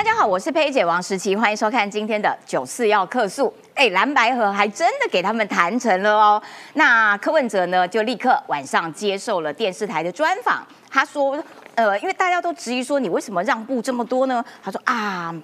[0.00, 3.52] 大家好，我是佩姐王时琪，欢迎收看今天的九四要客诉。
[3.74, 6.42] 哎，蓝白河还真的给他们谈成了哦。
[6.72, 10.66] 那柯文哲呢，就立刻晚上接受了电视台的专访。
[10.88, 11.38] 他说，
[11.74, 14.42] 呃，因为大家都质疑说你为什么让步这么多呢？
[14.62, 15.34] 他说啊，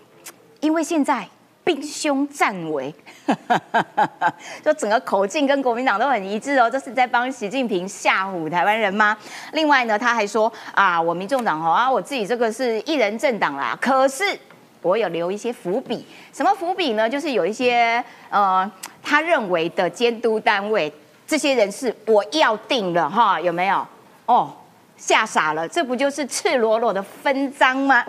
[0.61, 1.29] 因为现在。
[1.67, 2.95] 兵凶战危，
[4.65, 9.19] 就整个口径跟国民党都很一致哦，这是在帮习近平吓唬台湾人吗？
[9.51, 14.39] 另外呢，他还说啊，我民众党哦啊，我自己这个是一人政党啦，可是
[14.87, 17.11] 我有留一些伏笔，什么伏笔呢？
[17.11, 18.71] 就是有一些呃，
[19.03, 20.93] 他认为的监督单位，
[21.27, 23.85] 这些人是我要定了哈，有没有？
[24.27, 24.53] 哦，
[24.97, 28.05] 吓傻了，这不就是赤裸裸的分赃吗？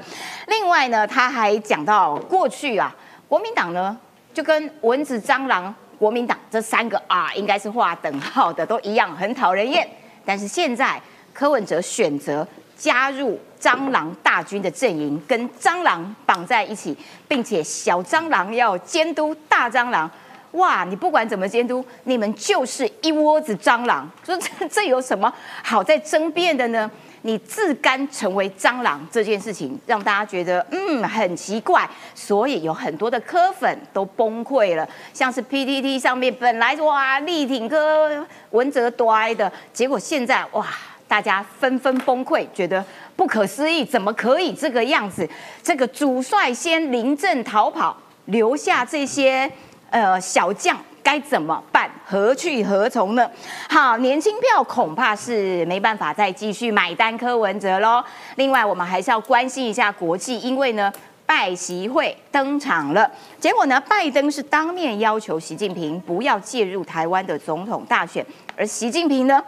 [0.47, 2.95] 另外呢，他还讲到过去啊。
[3.27, 3.97] 国民党呢，
[4.33, 9.87] 就跟蚊子、蟑螂、国民党这三个啊，应该是划等号的，都一样很讨人厌。
[10.23, 11.01] 但是现在
[11.33, 12.47] 柯文哲选择
[12.77, 16.95] 加入蟑螂大军的阵营，跟蟑螂绑在一起，
[17.27, 20.09] 并且小蟑螂要监督大蟑螂。
[20.51, 24.09] 哇，你不管怎么监督，你们就是一窝子蟑螂。
[24.25, 26.89] 说这这有什么好在争辩的呢？
[27.23, 34.87] 你自甘成为蟑螂这件事情，让大家觉得嗯很奇怪，所以有很多的科粉都崩溃了。
[35.13, 40.65] 像是 PTT 上面本来哇力挺柯文哲呆的，结果现在哇
[41.07, 42.83] 大家纷纷崩溃，觉得
[43.15, 45.27] 不可思议，怎么可以这个样子？
[45.63, 49.49] 这个主帅先临阵逃跑，留下这些
[49.89, 50.77] 呃小将。
[51.03, 51.89] 该怎么办？
[52.03, 53.31] 何去何从呢？
[53.69, 58.03] 好，年轻票恐怕是没办法再继续买单柯文哲喽。
[58.35, 60.91] 另外，我们还是要关心一下国际，因为呢，
[61.25, 63.09] 拜习会登场了。
[63.39, 68.25] 结果呢，拜登是当面要求习近平不要介入台湾的总统大选，
[68.57, 69.41] 而习近平呢，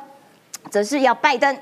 [0.69, 1.57] 则是要拜登。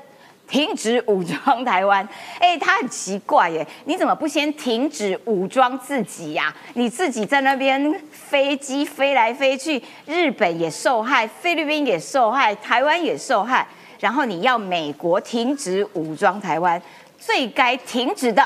[0.50, 2.08] 停止武装台湾，
[2.40, 6.50] 哎，他很奇怪耶，你怎么不先停止武装自己呀？
[6.72, 13.66] 你自己在那边飞机飞来飞去，日本也受害，菲律宾也受害，台湾也受害，
[14.00, 16.80] 然后你要美国停止武装台湾，
[17.18, 18.42] 最该停止的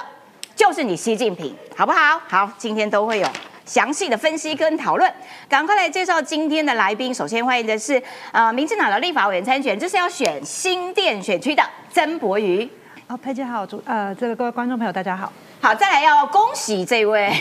[0.57, 2.21] 就是你习近平，好不好？
[2.27, 3.29] 好，今天都会有。
[3.65, 5.13] 详细的分析跟讨论，
[5.49, 7.13] 赶快来介绍今天的来宾。
[7.15, 8.03] 首先欢迎的是
[8.33, 12.69] 呃，民进党的立法委员参选，就是要选新店选区的曾博瑜。
[13.09, 15.33] 哦，佩姐好，主呃，这个各位观众朋友大家好。
[15.61, 17.33] 好，再来要恭喜这位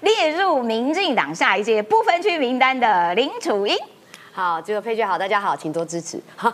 [0.00, 3.76] 列入民进党下一届不分区名单的林楚英。
[4.32, 6.18] 好，这个佩姐好，大家好，请多支持。
[6.36, 6.52] 好，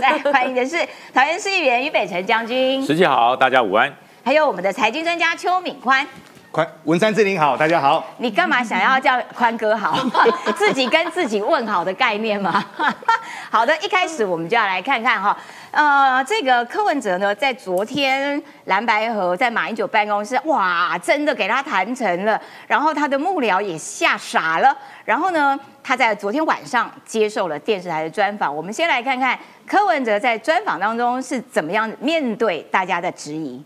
[0.00, 0.76] 再欢迎的是
[1.12, 2.82] 桃园市议员于北辰将军。
[2.86, 3.92] 时间好，大家午安。
[4.24, 6.06] 还有我们的财经专家邱敏宽。
[6.50, 8.02] 宽文山志玲好，大家好。
[8.16, 9.98] 你干嘛想要叫宽哥好？
[10.56, 12.64] 自己跟自己问好的概念吗？
[13.50, 15.36] 好的，一开始我们就要来看看哈，
[15.70, 33.62] 呃，这个柯文哲呢，在昨天蓝白河在马英九办公室，哇，真的给他谈成了，然后他的幕僚也吓傻了，然后呢，他在昨天晚上接受了电视台的专访，我们先来看看柯文哲在专访当中是怎么样面对大家的质疑。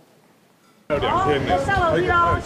[0.89, 2.39] 还有两千米可以到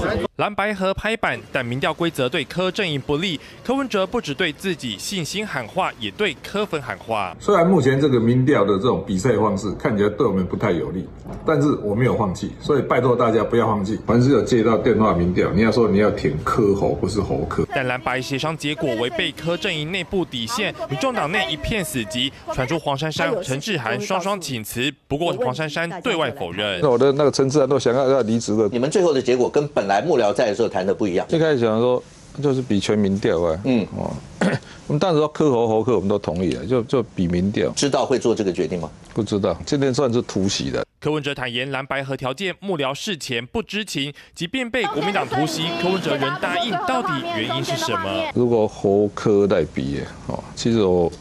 [0.00, 3.38] 转蓝白河拍板，但民调规则对柯阵营不利。
[3.62, 7.36] 柯文哲不只对自己信心喊话，也对柯粉喊话。
[7.38, 11.06] 虽然目前这个民调的这种比赛方式看起来对我们不太有利，
[11.46, 13.96] 但是我没有放弃，所以拜托大家不要放弃。
[14.04, 17.64] 凡是有接到电话民调，你要说你要填柯侯，不是侯柯。
[17.72, 24.92] 但蓝白协商结果违背柯阵营内部底线，民众党内一片死寂，传出黄珊珊、陈志涵双双请辞。
[25.06, 26.80] 不过黄珊珊对外否认。
[26.82, 28.68] 那我的那个陈志涵都想要要离职了。
[28.72, 31.26] 你们最后的结果跟本来幕僚在的时候谈的不一样。
[31.30, 32.02] 一开始想说
[32.42, 34.10] 就是比全民调啊，嗯哦，
[34.88, 37.70] 我们当时说科侯侯科我们都同意了，就就比民调。
[37.76, 38.90] 知道会做这个决定吗？
[39.12, 40.84] 不知道，今天算是突袭的。
[40.98, 46.72] 柯文哲坦言蓝白合条件，幕僚事前不知情，即便被国民党突袭，柯文哲仍答应。
[46.88, 48.08] 到底原因是什么？
[48.34, 51.12] 如果侯科代比哦，其实我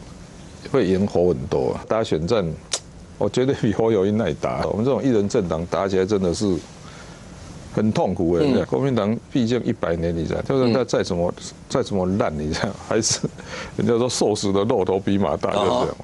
[0.71, 1.77] 会赢侯很多。
[1.87, 2.43] 大家选战，
[3.19, 4.65] 我绝对比侯友谊耐打。
[4.65, 6.57] 我们这种一人政党打起来真的是。
[7.73, 11.33] 很痛苦哎，国民党毕竟一百年，你知道，就算他再怎么
[11.67, 13.19] 再怎么烂，你知道，还是
[13.75, 15.95] 人家说瘦死的骆驼比马大，就这样。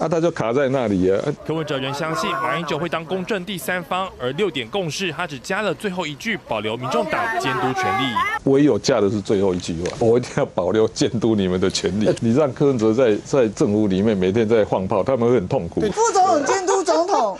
[0.00, 1.20] 那他就卡在那里啊。
[1.44, 8.14] 柯文哲仍相信马英九会当公正第三方，而六点共识他只加了最后一句，保留民众党监督权利。
[8.44, 12.08] 唯有加的是最后一句话， 我一定要保留监督你们的权利。
[12.20, 15.80] 你让柯文哲在在政府里面每天在放炮，他们会很痛苦。
[15.80, 16.77] 副总统监督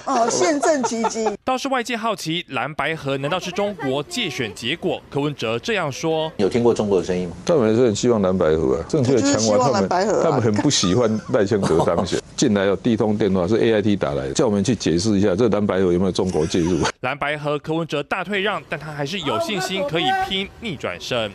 [0.05, 1.29] 哦，宪政奇迹。
[1.45, 5.01] 倒是外界好奇蓝白河难道是中国借选结果？
[5.11, 6.31] 柯文哲这样说。
[6.37, 7.37] 有听过中国的声音吗？
[7.45, 9.89] 他们是很希望蓝白河啊，正确的强完他们，
[10.23, 12.21] 他们很不喜欢赖清德当选。
[12.37, 16.79] 进来有第一通电话是 AIT 打来的，叫我们去解释一下这蓝白河有没有中国介入。
[17.01, 21.31] 蓝白河柯文哲大退让，但他还是有信心可以拼逆转胜。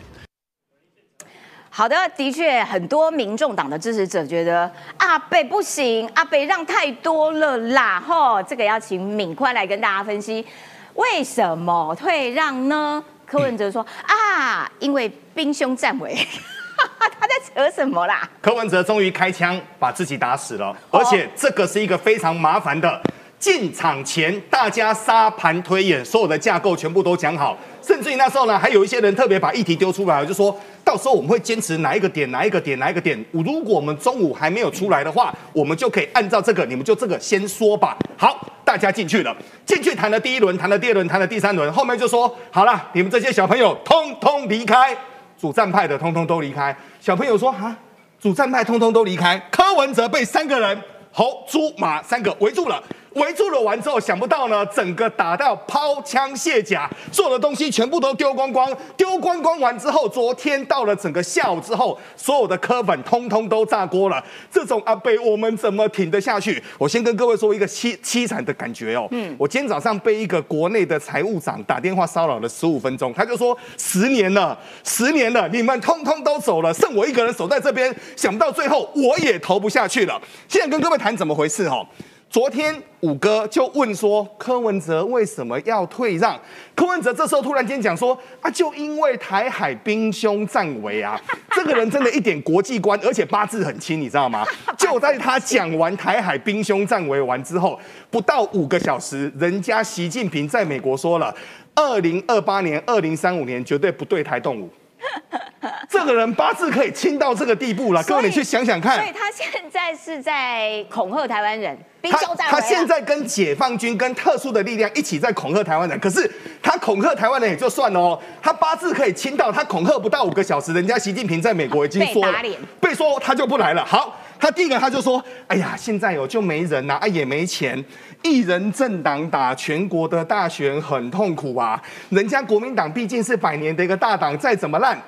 [1.76, 8.00] 好的，的确，很多民众党的支持者觉得阿北不行，阿北让太多了啦。
[8.00, 10.46] 吼，这个要请敏宽来跟大家分析
[10.94, 13.02] 为什么退让呢？
[13.26, 16.16] 柯文哲说啊，因为兵凶战危。
[17.20, 18.28] 他在扯什么啦？
[18.40, 23.02] 柯文哲终于开枪把自己打死了，而且这个是一个非常麻烦的。
[23.44, 33.22] 进场前大家沙盘推演，所有的架构全部都讲好，甚至于那时候呢，还有一些人特别把议题丢出来，就说到时候我们会坚持哪一个点，哪一个点，哪一个点。
[33.32, 37.98] 如果我们中午还没有出来的话，我们就可以按照这个，你们就这个先说吧。
[38.16, 39.36] 好，大家进去了，
[39.66, 44.96] 进去谈了第一轮，谈了第二轮，谈了第三轮，后面就说好了，你们这些小朋友通通离开。
[45.38, 47.76] 主战派的通通都离开，小朋友说哈，
[48.18, 50.82] 主战派通通都离开，柯文哲被三个人
[51.12, 52.82] 猴、猪、马三个围住了。
[53.14, 58.74] 围住了完之后，想不到呢，整个打到抛枪卸甲，做的东西全部都丢光光。
[58.96, 64.22] 丢光光完之后，昨天到了整个下午之后，所有的科粉通通都炸锅了。
[64.50, 66.62] 这种阿贝，我们怎么挺得下去？
[66.78, 69.06] 我先跟各位说一个凄凄惨的感觉哦。
[69.10, 80.20] 嗯，我今天早上被一个国内的财务长打电话骚扰了十五分钟，他就说十年了，十年了，你们通通都走了，剩我一个人守在这边，想不到最后我也投不下去了。
[80.48, 81.86] 现在跟各位谈怎么回事哈？
[82.34, 86.36] 昨天五哥就问说柯文哲为什么要退让？
[86.74, 91.16] 柯文哲这时候突然间讲说啊，就因为台海兵凶战危啊，
[91.54, 94.44] 这个人真的一点国际观，而且八字很轻，你知道吗？
[94.76, 97.78] 就在他讲完台海兵凶战危完之后，
[98.10, 101.32] 不到五个小时，人家习近平在美国说了，
[101.76, 104.68] 二零二八年、二零三五年绝对不对台动武。
[105.88, 108.96] 这个人八字可以亲到这个地步了，各位你去想想看。
[108.96, 111.78] 所以他现在是在恐吓台湾人。
[112.02, 116.30] 他他现在跟解放军跟特殊的力量一起在恐吓台湾人，可是
[116.62, 122.38] 他恐吓台湾人也就算了哦，他八字可以亲到他恐吓不到五个小时，人家习近平在美国已经说了，
[122.78, 123.82] 被说他就不来了。
[123.86, 127.82] 好，他第一个他就说，哎呀，现在有就没人呐，啊也没钱，
[128.22, 135.00] 一人政党打全国的大选很痛苦啊，人家国民党毕竟是百年的一个大党，再怎么烂，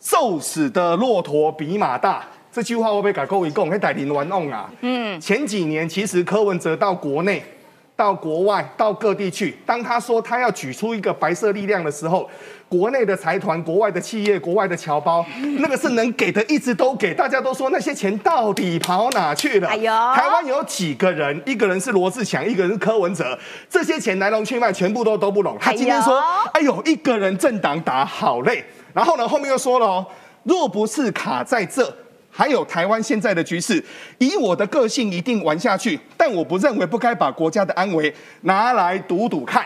[0.00, 2.22] 瘦死的骆驼比马大。
[2.52, 4.70] 这句话会被改口一共，会带领玩弄啊。
[4.82, 7.42] 嗯，前几年其实柯文哲到国内、
[7.96, 12.28] 到国外、到各地去，当他说他要举出一个白色力量的时候，
[12.68, 15.24] 国内的财团、国外的企业、国外的侨胞，
[15.58, 17.14] 那个是能给的，一直都给。
[17.14, 19.68] 大家都说那些钱到底跑哪去了？
[19.68, 21.40] 哎呦，台湾有几个人？
[21.46, 23.38] 一个人是罗志祥，一个人是柯文哲，
[23.70, 25.56] 这些钱来龙去脉全部都都不拢。
[25.60, 26.20] 他今天说
[26.52, 30.06] ：“哎呦，一个人政党打好累。”然后呢，后面又说了哦，
[30.42, 31.94] 若不是卡在这。
[32.36, 33.82] 还有台湾现在的局势，
[34.18, 39.64] 以我的个性一定玩下去，但我不认为不该把国家的安危拿来赌赌看。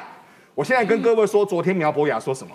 [0.54, 2.54] 我现在跟各位说，昨天苗博雅说什么？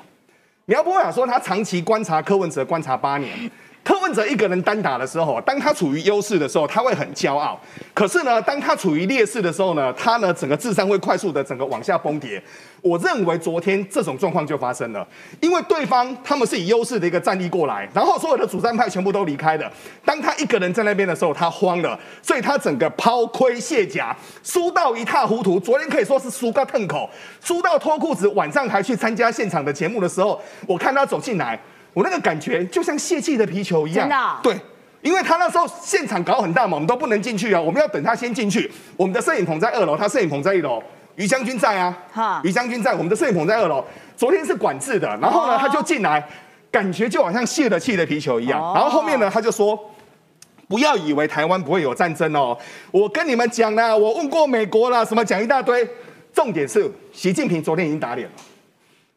[0.66, 3.50] 苗博雅说他长期观察柯文哲，观察八年。
[3.84, 7.60] 柯文哲一个人单打的时候，当他处于优势的时候，他会很骄傲。
[7.94, 12.42] 可是呢，当他处于劣势的时候呢，他呢整个智商会快速的整个往下崩跌。
[12.82, 15.06] 我认为昨天这种状况就发生了，
[15.42, 19.72] 因为对方他们是以优势的一个战力过来，然后所有的主战派全部都离开了。
[20.06, 25.60] 当他一个人在那边的时候，他慌了，所以他整个抛盔卸甲，输到一塌糊涂。
[25.60, 27.10] 昨天可以说是输个痛口，
[27.42, 28.28] 输到脱裤子。
[28.30, 31.60] 晚上还去参加现场的节目的时候，我看他走进来。
[31.94, 34.40] 我那个感觉就像泄气的皮球一样，真的。
[34.44, 34.60] 对，
[35.02, 38.72] 因为他那时候现场搞很大嘛，我们都不能进去啊，我们要等他先进去。
[38.98, 40.82] 我们的摄影棚在二楼，他摄影棚在一楼。
[41.16, 43.86] 于将军在啊，哈，于将军在，我们的摄影棚在二楼。
[44.18, 46.28] 昨天是管制的，然后呢，他就进来，
[46.72, 48.60] 感觉就好像泄了气的皮球一样。
[48.74, 49.80] 然后后面呢，他就说
[50.68, 52.58] ：“不要以为台湾不会有战争哦，
[52.90, 55.88] 我跟你们讲了，我问过美国了，什么讲一大堆。
[56.34, 58.34] 重点是，习近平昨天已经打脸了。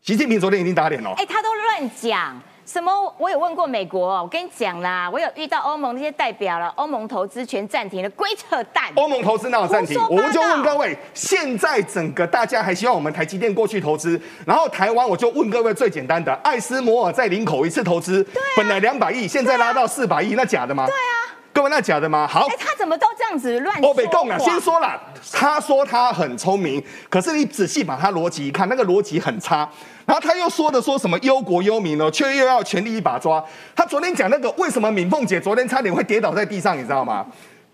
[0.03, 1.15] 习近平昨天已经打脸了。
[1.17, 2.93] 哎，他都乱讲。”什么？
[3.17, 8.87] 我有问过美国，我跟你讲啦，我有遇到欧盟那些代表了，欧盟投资全暂停了，鬼扯淡！
[8.97, 9.97] 欧盟投资哪有暂停？
[10.11, 20.87] 我们就问各位，现在整个大家还希望我们台积电过去投资，然后台湾我就问各位最简单的，艾斯摩尔在林口一次投资，本来两百亿，现在拉到四百亿，那假的吗？
[20.87, 22.27] 对啊，各位那假的吗？
[22.29, 23.89] 好，哎，他怎么都这样子乱说？
[23.89, 25.01] 欧北共啊，先说了，
[25.33, 29.69] 他说他很聪明，可是你仔细把他逻辑一看，那个逻辑很差。
[30.05, 33.43] 然后他又说的说什么忧国忧民呢，却又要全力一把抓。
[33.75, 37.27] 他昨天讲那个为什么敏凤姐昨天差点会跌倒在地上，你知道吗？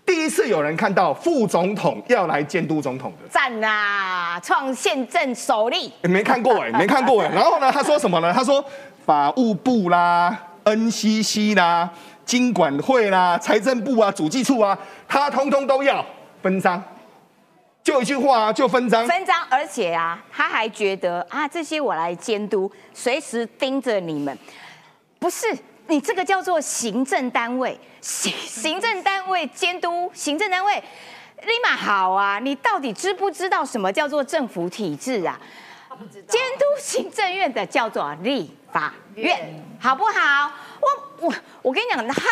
[0.05, 5.93] 第一次有人看到副总统要来监督总统的，赞呐，创宪政首例。
[6.01, 7.29] 没看过哎， 没看过哎。
[7.29, 8.33] 然后呢，他说什么呢？
[8.33, 8.63] 他说
[9.05, 11.89] 法务部啦、NCC 啦、
[12.25, 16.03] 经管会啦、财政部啊、主计处啊，他通通都要。
[16.41, 16.83] 分赃，
[17.83, 19.05] 就一句话啊，就分赃。
[19.05, 24.37] 分赃，而且啊，他还觉得啊，这些我来监督，随时盯着你们。
[25.19, 25.53] 不是，
[25.87, 30.75] 你这个叫做行政单位，行行政单位监督行政单位，
[31.41, 32.39] 立马好啊！
[32.39, 35.37] 你到底知不知道什么叫做政府体制啊？
[36.27, 40.51] 监督行政院的叫做立法院，好不好？
[40.79, 42.31] 我我我跟你讲，他。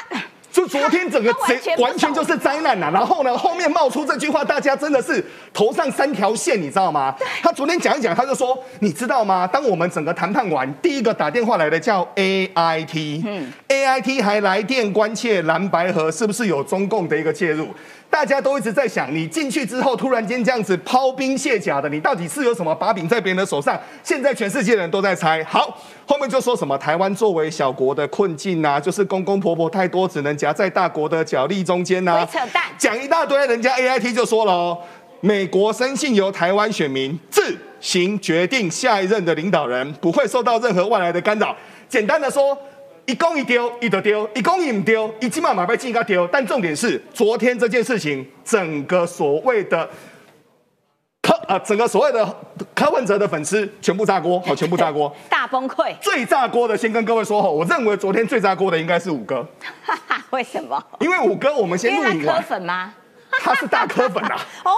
[0.51, 7.15] 就昨天整个贼完全就是灾难呐，然后呢，后面冒出这句话，大家真的是头上三条线，你知道吗？
[7.41, 9.47] 他昨天讲一讲，他就说，你知道吗？
[9.47, 17.69] 当我们整个谈判完，第一个打电话来的叫 A I T，嗯，A I T 还来电关切蓝白河是不是有中共的一个介入。
[18.11, 23.79] 大家都一直在想，你进去之后突然间这样子抛兵卸甲的，你到底是有什么把柄在别人的手上？
[24.03, 25.41] 现在全世界人都在猜。
[25.45, 25.75] 好，
[26.05, 32.27] 后面就说什么台湾作为小国的困境呐，就是公公婆婆太多，只能夹在大国的角力中间呐。
[32.29, 34.77] 扯淡，讲一大堆，人家 A I T 就说了哦，
[35.21, 41.55] 美国深信由台湾选民自行决定下一任的领导人，不会受到任何外来的干扰。
[41.87, 42.57] 简单的说。
[43.05, 46.27] 一公一丢，一得丢；一公一唔丢，一起码马被进一个丢。
[46.27, 49.89] 但重点是，昨天这件事情，整个所谓的
[51.21, 52.37] 柯啊，整个所谓的
[52.75, 55.93] 柯文哲的粉丝全部炸锅，好，全部炸锅，大崩溃。
[55.99, 59.45] 最炸锅的，先跟各位说吼，我认为昨天最炸锅的应该是五哥。
[59.83, 60.81] 哈哈为什么？
[60.99, 62.37] 因为五哥，我们先录影完。
[62.37, 62.93] 柯粉吗？
[63.43, 64.37] 他是大柯粉啊！
[64.63, 64.71] 哦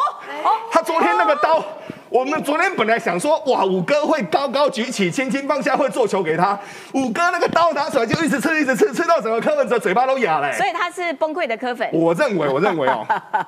[0.43, 1.63] 哦，他昨天那个刀。
[2.10, 6.58] 我们昨天本来想说，哇，五哥会高高举起，轻轻放下，会做球给他。
[6.93, 10.53] 五哥那个刀拿出来就一直吃，一直吃，吃到整个柯文哲嘴巴都哑了。
[10.53, 11.89] 所以他是崩溃的柯粉。
[11.91, 13.03] 我认为，我认为哦，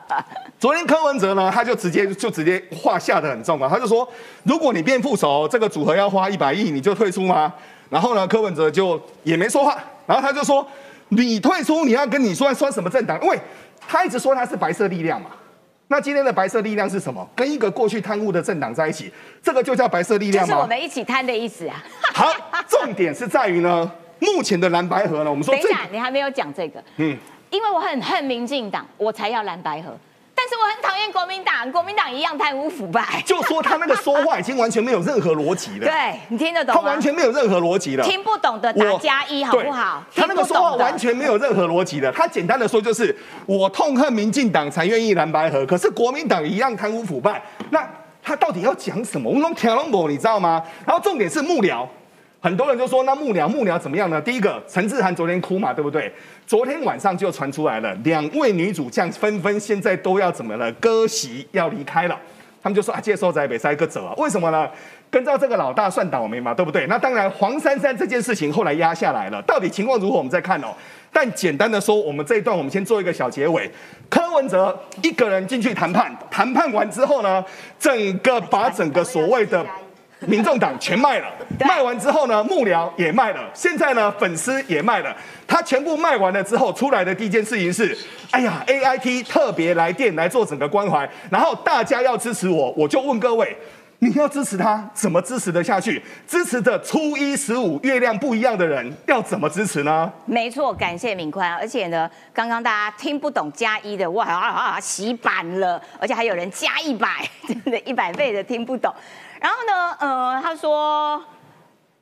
[0.59, 4.07] 昨天柯文哲呢，他就直接就直接话下的很重啊，他就说，
[4.41, 7.53] 如果你变副手，这个组合要花一百亿，你就退出吗？
[7.89, 10.67] 然后呢，柯文哲就也没说话，然后他就说，
[11.09, 13.21] 你退出，你要跟你说说什么政党？
[13.21, 13.39] 因为
[13.87, 15.29] 他一直说他是白色力量嘛。
[15.87, 17.27] 那今天的白色力量是什么？
[17.35, 19.11] 跟一个过去贪污的政党在一起，
[19.43, 20.51] 这个就叫白色力量吗？
[20.51, 21.83] 就是我们一起贪的意思啊。
[22.13, 22.31] 好，
[22.67, 25.53] 重点是在于呢，目前的蓝白河呢，我们说。
[25.53, 26.83] 等一下，你还没有讲这个。
[26.97, 27.15] 嗯。
[27.51, 29.95] 因为我很恨民进党，我才要蓝白河。
[30.37, 33.23] 但是我很讨厌国民党，国民党一样贪污腐败。
[33.25, 35.87] 就说他那个说话已经完全没有任何逻辑了。
[35.87, 38.03] 对你听得懂他完全没有任何逻辑了。
[38.03, 40.03] 听不懂的打加一好不好？
[40.13, 42.11] 他那个说话完全没有任何逻辑的。
[42.11, 43.15] 他简单的说就是
[43.45, 47.41] 我痛恨民进党才愿意蓝白合，可是国民党一样贪污腐败。
[47.69, 47.87] 那
[48.21, 49.29] 他到底要讲什么？
[49.29, 50.61] 我们从天龙国你知道吗？
[50.85, 51.87] 然后重点是幕僚。
[52.45, 54.21] 很多人就说，那幕僚幕僚怎么样呢？
[54.21, 56.13] 第一个，陈志涵昨天哭嘛，对不对？
[56.45, 60.71] 昨天晚上就传出来了，两位女主将纷纷现在都要怎么了？
[60.73, 62.15] 割席要离开了。
[62.61, 64.13] 他们就说啊，接受在北塞个走啊？
[64.17, 64.69] 为什么呢？
[65.09, 66.85] 跟着这个老大算倒霉嘛，对不对？
[66.85, 70.19] 那当然，黄珊珊这件事情后来压下来了，到底情况如何？
[70.19, 70.67] 我们再看哦。
[71.11, 73.67] 但简单的说，我们这一段我们先做一个小结尾。
[74.07, 77.43] 柯文哲一个人进去谈判，谈判完之后呢，
[77.79, 79.65] 整个把整个所谓的。
[80.29, 81.27] 民众党全卖了，
[81.59, 85.15] 卖完之后呢，幕僚也卖了，现在呢，粉丝也卖了。
[85.47, 87.97] 他全部卖完了之后，出来的第一件事情是，
[88.31, 93.55] 哎呀，A I T 特别来电来做整个关怀，然后大家要支持我，我就问各位，
[93.99, 96.01] 你要支持他，怎么支持得下去？
[96.27, 100.11] 支持的初一十五月亮不一样的人，要怎么支持呢？
[100.25, 107.07] 没错，感谢敏宽，而且呢，刚刚大家听不懂加一的，哇啊啊，洗版了，而且还有人加一百，
[107.47, 108.93] 真的，一百倍的听不懂。
[109.39, 109.91] 然后呢？
[109.99, 111.21] 呃，他说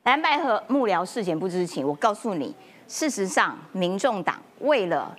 [0.03, 1.85] 蓝白和幕僚事前不知情。
[1.87, 2.55] 我告诉你，
[2.87, 5.15] 事实上，民众党为了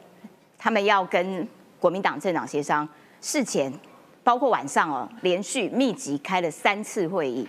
[0.56, 1.46] 他们要跟
[1.80, 2.88] 国民党政党协商，
[3.20, 3.72] 事前
[4.22, 7.46] 包括晚上哦，连续密集开了三次会议，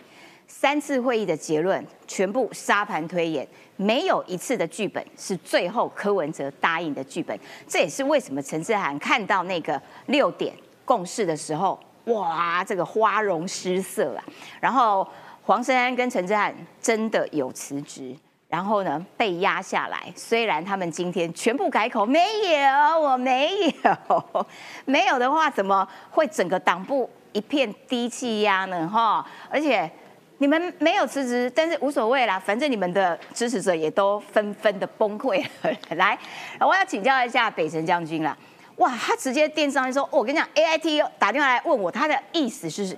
[0.48, 7.40] 三次会议的结论全部沙盘推演，没有一次的剧本是最后柯文哲答应的剧本。
[7.68, 11.80] 这也是为什么陈志涵看到那个六点共识的时候。
[12.06, 14.24] 哇，这个花容失色啊！
[14.60, 15.08] 然后
[15.44, 18.16] 黄珊珊跟陈志汉真的有辞职，
[18.48, 20.12] 然后呢被压下来。
[20.16, 23.50] 虽然他们今天全部改口，没有，我没
[23.84, 24.46] 有，
[24.86, 28.88] 没有的话怎么会整个党部一片低气压呢？
[28.88, 29.26] 哈！
[29.50, 29.90] 而且
[30.38, 35.72] 你们没有辞职，但是无所谓啦，反正你们的支持者也都纷纷的崩溃了。
[35.98, 36.18] 来，
[36.60, 38.38] 我要请教一下北辰将军了。
[38.78, 42.98] 哇，他直接电商说，我跟你讲，A I T 打电话来问我，他的意思是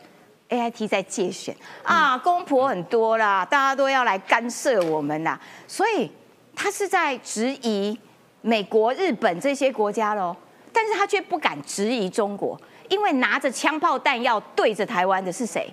[0.49, 6.11] A I T 在借选啊，公婆很多啦，大家都要来干涉我们啦，所以
[6.55, 7.95] 他是在质疑
[8.41, 10.35] 美国、日本这些国家喽，
[10.73, 15.71] 但是他却不敢质疑中国，因为拿着枪炮弹药对着台湾的是谁？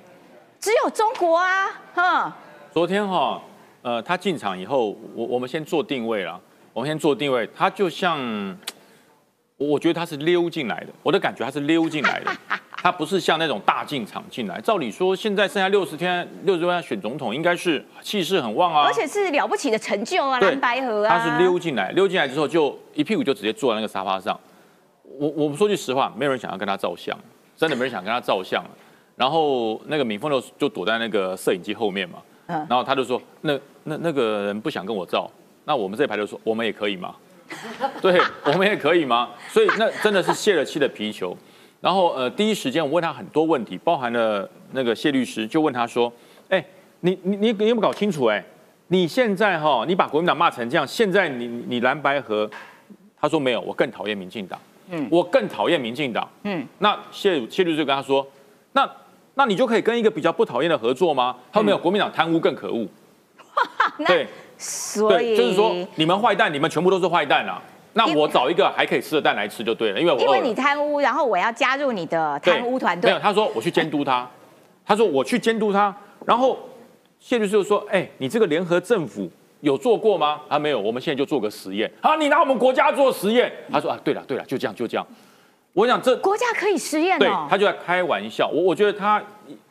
[0.60, 2.36] 只有中国啊，哈。
[2.74, 3.40] 昨天哈，
[3.80, 6.38] 呃，他进场以后，我我们先做定位了，
[6.74, 8.18] 我们先做定位，他就像。
[9.56, 12.30] 我我觉得他是溜进来的，我的感觉他是溜进来的，
[12.82, 14.60] 他不是像那种大进场进来。
[14.60, 21.18] 照理说，现在剩下六十天，六十天选总统，应该是气势很旺啊，而且是了不起的成就啊，对蓝白河啊。
[21.18, 24.38] 他是溜进来，溜进来之后就一屁股就直接坐在那个沙发上。
[25.18, 27.16] 我我们说句实话，没有人想要跟他照相，
[27.56, 28.64] 真的没人想跟他照相。
[29.14, 35.30] 然后那个敏凤就就躲在那个摄影机后面嘛，嗯然后他就说，那那那个人不想跟我照，
[35.64, 37.14] 那我们这一排就说，我们也可以吗？
[38.00, 39.30] 对，我们也可以吗？
[39.48, 41.36] 所以那真的是泄了气的皮球。
[41.80, 46.10] 然后呃，第一时间我问他很多问题，包含了那个谢律师就问他说，
[46.48, 46.64] 哎，
[47.00, 48.24] 你你你你有没有搞清楚？
[48.24, 48.42] 哎，
[48.88, 52.50] 你现在哈，你把国民党骂成这样，现在你你蓝白河，
[53.20, 54.58] 他说没有，我更讨厌民进党，
[54.88, 58.26] 嗯，我更讨厌民进党，嗯，那谢谢律师就跟他说，
[58.72, 58.90] 那
[59.34, 61.36] 那你就可以跟一个比较不讨厌的合作吗？
[61.52, 62.88] 他说没有，国民党贪污更可恶，
[64.06, 64.26] 对。
[64.58, 67.60] 所以，就是说你们坏蛋，你们全部都是坏蛋啊。
[67.96, 73.22] 那我找一个还可以吃的蛋来吃就对了，因为我因为你贪污，然后我要加入你的贪污团队没有，。
[73.22, 74.28] 他说我去监督他，
[74.84, 75.94] 他说我去监督他，
[76.26, 76.58] 然后
[77.20, 79.30] 谢律师就说，哎，你这个联合政府
[79.60, 80.40] 有做过吗？
[80.48, 81.88] 啊，没有，我们现在就做个实验。
[82.00, 83.52] 啊，你拿我们国家做实验？
[83.70, 85.06] 他说啊，对了对了，就这样就这样。
[85.72, 87.46] 我想这国家可以实验对哦。
[87.48, 88.48] 他就在开玩笑。
[88.52, 89.22] 我我觉得他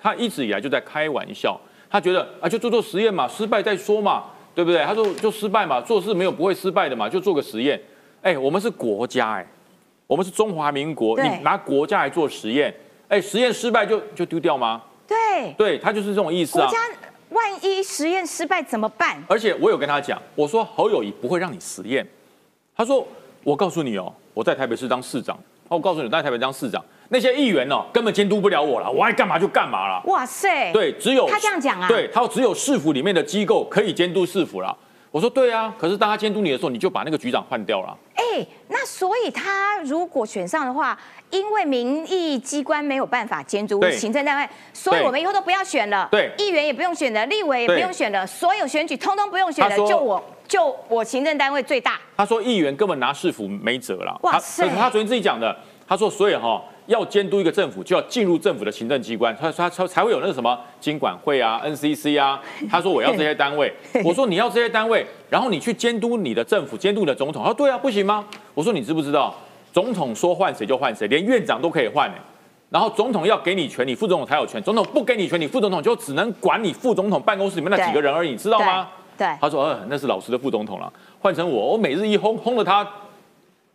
[0.02, 1.60] 他一直以来就在开玩笑，
[1.90, 4.24] 他觉得啊就做做实验嘛，失败再说嘛，
[4.56, 4.84] 对不对？
[4.84, 7.80] 他说就失败嘛，做事没有不会失败的嘛，就做个实验。
[8.22, 9.48] 哎，我们是国家哎，
[10.08, 12.74] 我们是中华民国，你拿国家来做实验，
[13.08, 14.82] 哎，实验失败就就丢掉吗？
[15.08, 16.80] 对，对他就是这种意思啊国家。
[17.30, 19.22] 万一实验失败怎么办？
[19.28, 22.08] 而且我有跟他讲，我说侯友谊不会让你实验。
[22.76, 23.06] 他说
[23.44, 30.02] ：“我告诉你哦，我在台北市当市长，我告诉你，在台北当市长，那些议员哦根本监督不了我了，我爱干嘛就干嘛了。
[30.06, 30.74] 哇塞！
[30.74, 34.76] 对，只有他这样讲啊对，他说只有市府里面的机构可以监督市府了。
[35.12, 37.96] 我说对啊，可是当他监督你的时候，你就把那个局长换掉了。
[38.16, 40.98] 哎，那所以他如果选上的话，
[41.30, 46.10] 因为民意机关没有办法监督对行政单位，所以我们以后都不要选了。
[46.10, 52.00] 对议员也不用选了，立委也不用选了，所有选举通通不用选了，就我就我行政单位最大。
[52.18, 54.20] 他说议员根本拿市府没辙了。
[54.24, 55.56] 哇塞他昨天自己讲的，
[55.88, 62.42] 他说所以哈、要监督一个政府，就要进入政府的行政机关，他他他才会有那个什么经管会啊、NCC 啊。
[62.70, 67.42] 他说我要这些单位， 我说你要这些单位，然后你去监督你的政府，监督你的总统。
[67.42, 68.26] 他说对啊，不行吗？
[68.54, 69.34] 我说你知不知道，
[69.72, 72.16] 总统说换谁就换谁，连院长都可以换哎。
[72.70, 78.88] 然后总统要给你权，你副总统才有权；总统不给你权，你副总统就只能管你副总统办公室里面那几个人而已，你知道吗？
[79.16, 80.92] 对，他说：“呃，那是老师的副总统了。
[81.20, 82.86] 换成我，我每日一轰，轰了他，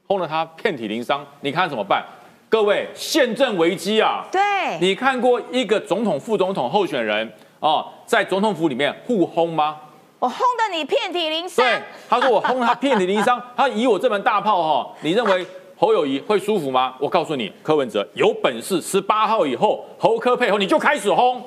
[0.09, 1.25] 轰了他遍体鳞伤。
[1.42, 2.05] 你看怎么办？
[2.51, 4.25] 各位，宪政危机啊！
[4.33, 4.41] 对，
[4.81, 7.31] 你看过一个总统、副总统候选人
[7.61, 9.77] 哦，在总统府里面互轰吗？
[10.19, 11.63] 我轰得你遍体鳞伤。
[11.63, 13.41] 对，他说我轰他遍体鳞伤。
[13.55, 16.95] 他以我这门大炮哈、你认为侯友谊会舒服吗？
[16.99, 21.43] 我告诉你，柯文哲有本事，十八号以后侯科配后你就开始轰，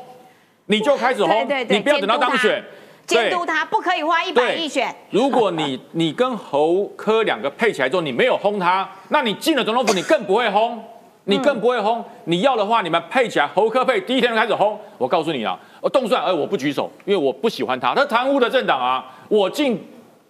[0.68, 2.64] 你就开始轰，对对对你不要等到当选。”
[3.08, 4.96] 监督他不可以花一百亿选。
[5.10, 10.82] 如果你你跟侯科两个配起来之后，你没有轰他，那你进了总统府，你更不会轰，
[11.25, 12.03] 你更不会轰。
[12.25, 14.79] 你要的话，你们配起来，侯科配第一天就开始轰。
[14.97, 19.81] 我告诉你啊，我动算，哎，我不举手，因为我不喜欢他，他贪污的政党啊，我进，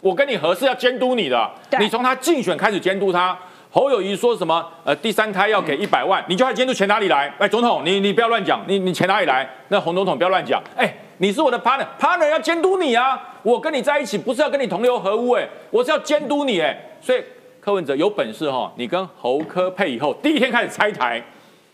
[0.01, 1.49] 我跟你合是要监督你的，
[1.80, 3.38] 你从他竞选开始监督他。
[3.73, 4.67] 侯友谊说什么？
[4.84, 7.34] 呃，第三胎要给一百万，你就要监督钱哪里来？
[7.39, 9.49] 哎，总统，你你不要乱讲，你你钱哪里来？
[9.69, 13.17] 那洪总统不要乱讲，哎，你是我的 partner，partner 要监督你啊！
[13.43, 17.23] 我跟你在一起不是要跟你同流合污，哎，我是要监督你，哎，所以
[17.62, 21.24] 柯文哲有本事哈，你跟侯科配以后，第一天开始拆台，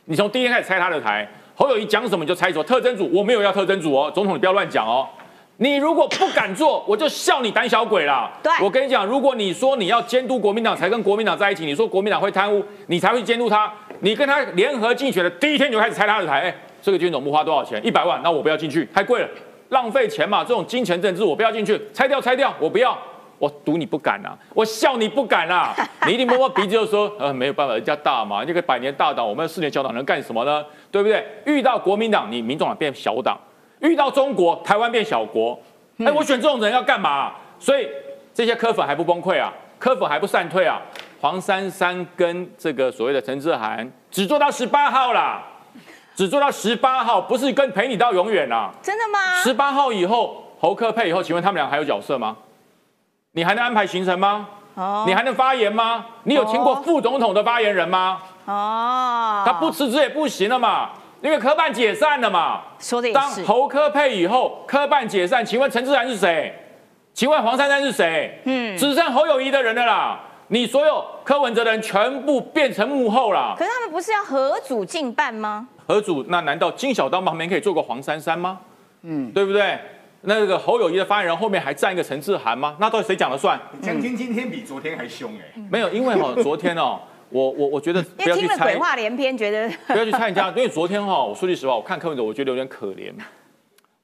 [0.04, 2.64] 你从第一天开始拆他的台，侯友谊讲什么你就拆什么。
[2.66, 5.08] 特征组我没有要特征组哦，总统你不要乱讲哦。
[5.60, 8.30] 你如果不敢做，我就笑你胆小鬼啦。
[8.44, 13.72] 对我跟你讲，如果你说你要监督国民党才跟国民党在一起，你说国民党会贪污，你才会监督他。
[14.02, 17.84] 你跟他联合竞选的第一天你就开始拆他的台，哎，这个军总部花多少钱？
[17.86, 19.30] 一百万，那我不要进去，太贵了，
[19.70, 20.44] 浪费钱嘛。
[20.44, 22.96] 这种金钱政治我不要进去，拆掉拆掉，我不要。
[23.40, 25.74] 我赌你不敢啊，我笑你不敢啊，
[26.08, 30.66] 你一定摸摸鼻子就说，呃，没有办法，人家大嘛，这个百年大党，我们四年小党能干什么呢？
[30.92, 31.26] 对不对？
[31.46, 33.36] 遇到国民党，你民众党变小党；
[33.80, 35.60] 遇到中国，台湾变小国。
[36.00, 37.88] 哎，我选这种人要干嘛、所以
[38.34, 40.82] 这些科粉还不崩溃啊，科粉还不散退啊。
[41.20, 45.44] 黄珊珊跟这个所谓的陈志涵只做到十八号啦，
[46.16, 48.72] 只做到十八号，不是跟陪你到永远啦。
[48.84, 49.20] 真的吗？
[49.44, 52.38] 十八号以后，侯克配以后，请问他们俩还有角色吗？
[53.38, 54.48] 你还能安排行程吗？
[54.74, 56.04] 哦你还能发言吗？
[56.24, 58.20] 你有听过副总统的发言人吗？
[58.46, 60.90] 哦，他不辞职也不行了嘛，
[61.22, 62.62] 因为科办解散了嘛。
[62.80, 63.20] 说的也是。
[63.20, 66.52] 当侯科配以后，科办解散，请问陈志然是谁？
[67.14, 68.42] 请问黄珊珊是谁？
[68.46, 70.20] 嗯，只剩侯友谊的人了啦。
[70.48, 73.54] 你所有柯文哲的人全部变成幕后啦。
[73.56, 75.68] 可是他们不是要合组竞办吗？
[75.88, 78.58] 合组那难道金小刀旁边可以做个黄珊珊吗？
[79.04, 79.78] 嗯，对不对？
[80.22, 82.76] 那个侯友谊的发言人后面还站一个陈志涵吗？
[82.80, 83.60] 那到底谁讲了算？
[83.82, 85.62] 将军今天比昨天还凶哎。
[85.70, 87.00] 没有，因为哈昨天哦，
[87.30, 88.58] 我我我觉得不要去猜。
[88.64, 93.12] 鬼话连篇，觉得 不要去猜人家，因为昨天哈，我说句实话，我看柯文哲，我觉得有点可怜。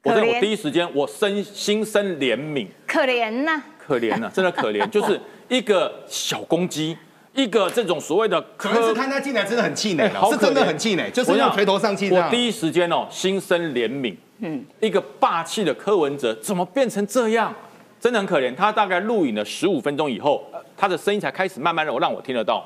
[0.04, 2.66] 我在我第一时间，我生心生怜悯。
[2.86, 6.96] 可怜呐，可怜呐，真的可怜， 就是一个小公鸡，
[7.32, 8.40] 一个这种所谓的。
[8.56, 12.10] 可能是看他进来真的很气馁，是真的很气馁，就是要垂头丧气。
[12.10, 14.14] 我第一时间哦，心生怜悯。
[14.38, 17.54] 嗯，一个霸气的柯文哲怎么变成这样？
[18.00, 18.54] 真的很可怜。
[18.54, 20.44] 他大概录影了十五分钟以后，
[20.76, 22.64] 他的声音才开始慢慢让我让我听得到，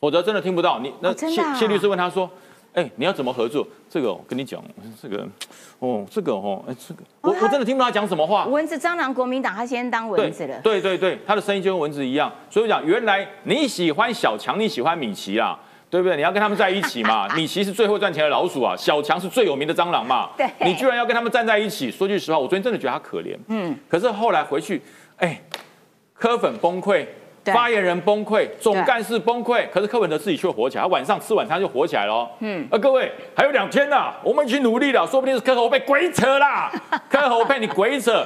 [0.00, 0.78] 否则真的听不到。
[0.80, 2.30] 你那谢谢律师问他说。
[2.74, 3.68] 哎，你要怎么合作？
[3.86, 4.58] 这个我跟你讲，
[5.02, 5.28] 这个
[5.78, 8.46] 哦，这个哦，哎，这个我我真的听不到他讲什么话。
[8.46, 10.58] 蚊子蟑螂，国民党他先当蚊子了。
[10.62, 12.32] 对对对，他的声音就跟蚊子一样。
[12.48, 15.60] 所以我讲，原来你喜欢小强，你喜欢米奇啊，
[15.92, 16.16] 对不对？
[16.16, 17.28] 你要跟他们在一起嘛。
[17.36, 20.30] 你其实最会赚钱的老鼠啊，小强是最有名的蟑螂嘛。
[20.38, 20.48] 对。
[20.62, 21.90] 你居然要跟他们站在一起？
[21.90, 23.36] 说句实话，我昨天真的觉得他可怜。
[23.48, 23.78] 嗯。
[23.90, 24.80] 可是后来回去，
[25.18, 25.38] 哎，
[26.14, 27.04] 柯粉崩溃。
[27.46, 32.30] 发言人崩溃，总干事崩溃，可是柯文哲自己却火起来，他晚上吃晚餐就火起来了。
[32.40, 36.70] 嗯，啊，各位还有两天呐，我们一起努力了，说不定是柯侯被鬼扯啦，
[37.10, 38.24] 柯侯被你鬼扯，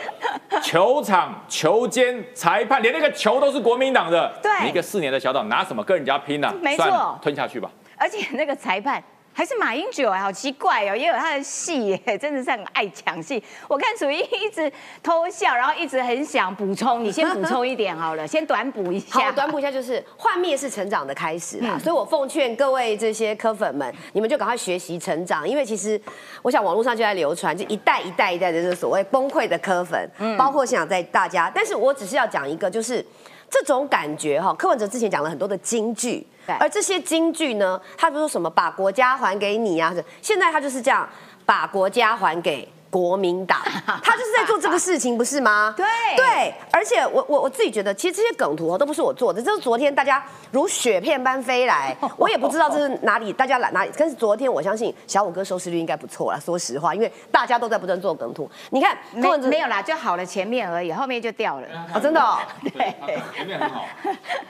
[0.63, 6.53] 球场、球监、裁判，连那个球都是国民党的，对，一个四年的小党拿什么跟人家拼呢？
[6.61, 7.71] 没错，吞下去吧。
[7.97, 9.03] 而且那个裁判。
[9.37, 13.43] 还是马英九哎，好奇怪哦，也有他的戏耶，真的是很爱抢戏。
[13.69, 14.73] 我看楚英一直
[15.03, 19.21] 偷笑，然后一直很想补充，你先补充一点好了，先短补一下。
[19.21, 26.01] 好，短补一下就是幻灭是成长的开始啦，所以我奉劝各位这些科粉们，你们就赶快学习成长，因为其实
[26.41, 33.05] 我想网络上就在流传，就一代一代一代的这个所谓崩溃的科粉，包括现场在大家，但是我只是要讲一个，就是
[33.49, 36.27] 这种感觉哈，柯文哲之前讲了很多的金句。
[36.61, 39.93] 而这些金句呢，他不说什么把国家还给你啊？
[40.23, 41.09] 现在他就是这样，
[41.45, 42.69] 把国家还给。
[42.91, 43.61] 国民党，
[44.03, 45.75] 他就是在做这个事情，不是吗？
[45.77, 53.91] 对对，而且我我我自己觉得，其实这些梗图都不是我做的，这是昨天大家如雪片般飞来， 我也不知道这是哪里，大家来哪里。
[53.99, 58.49] 但是昨天我相信小五哥收视率应该不错了，说实话，因为大家都在不断做梗图。
[58.71, 61.67] 你看，没没有啦，就好了前面而已，后面就掉了。
[61.93, 62.39] 哦，真的哦。
[62.63, 62.95] 对，
[63.35, 63.85] 前面很好。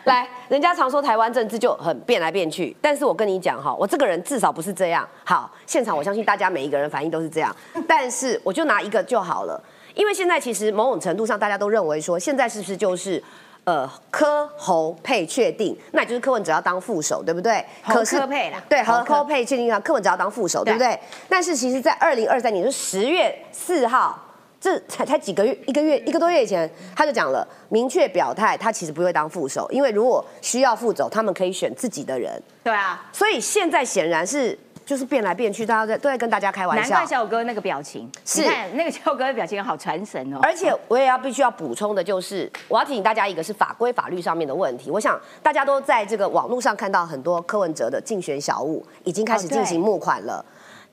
[0.04, 5.08] 来，人家常说台湾政治就很变来变去，但是我跟你讲哈，我这个人至少不是这样。
[5.24, 7.54] 好，现场我相信大家每一个人反应都是这样，
[7.88, 8.25] 但是。
[8.42, 9.62] 我就拿一个就好了，
[9.94, 13.22] 因为现在其实某种程度上，大家都认为说，现在是不是就是，
[13.64, 17.64] 呃，柯侯配确定，那也就是柯文哲要当副手，对不对？
[17.86, 20.98] 可是柯配啦，对，和柯配确定啊，柯文哲要当副手，对不对？
[21.28, 24.16] 但是其实，在二零二三年，就十月四号，
[24.60, 32.40] 这才才几个月，一个月一个多月以前，他就讲了，明确表态，他其实不会当副手，因为如果需要副手，他们可以选自己的人。
[32.62, 34.58] 对啊，所以现在显然是。
[34.86, 36.90] 就是变来变去，大家在都在跟大家开玩笑。
[36.90, 38.44] 难怪小哥那个表情，是
[38.74, 40.38] 那个小哥的表情好传神哦。
[40.40, 44.88] 而且我也要必须要补充的就是，我要提醒大家一个是法规法律上面的问题。
[44.88, 50.44] 我想大家都在这个网络上看到很多柯文哲的竞选小物已经开始进行募款了。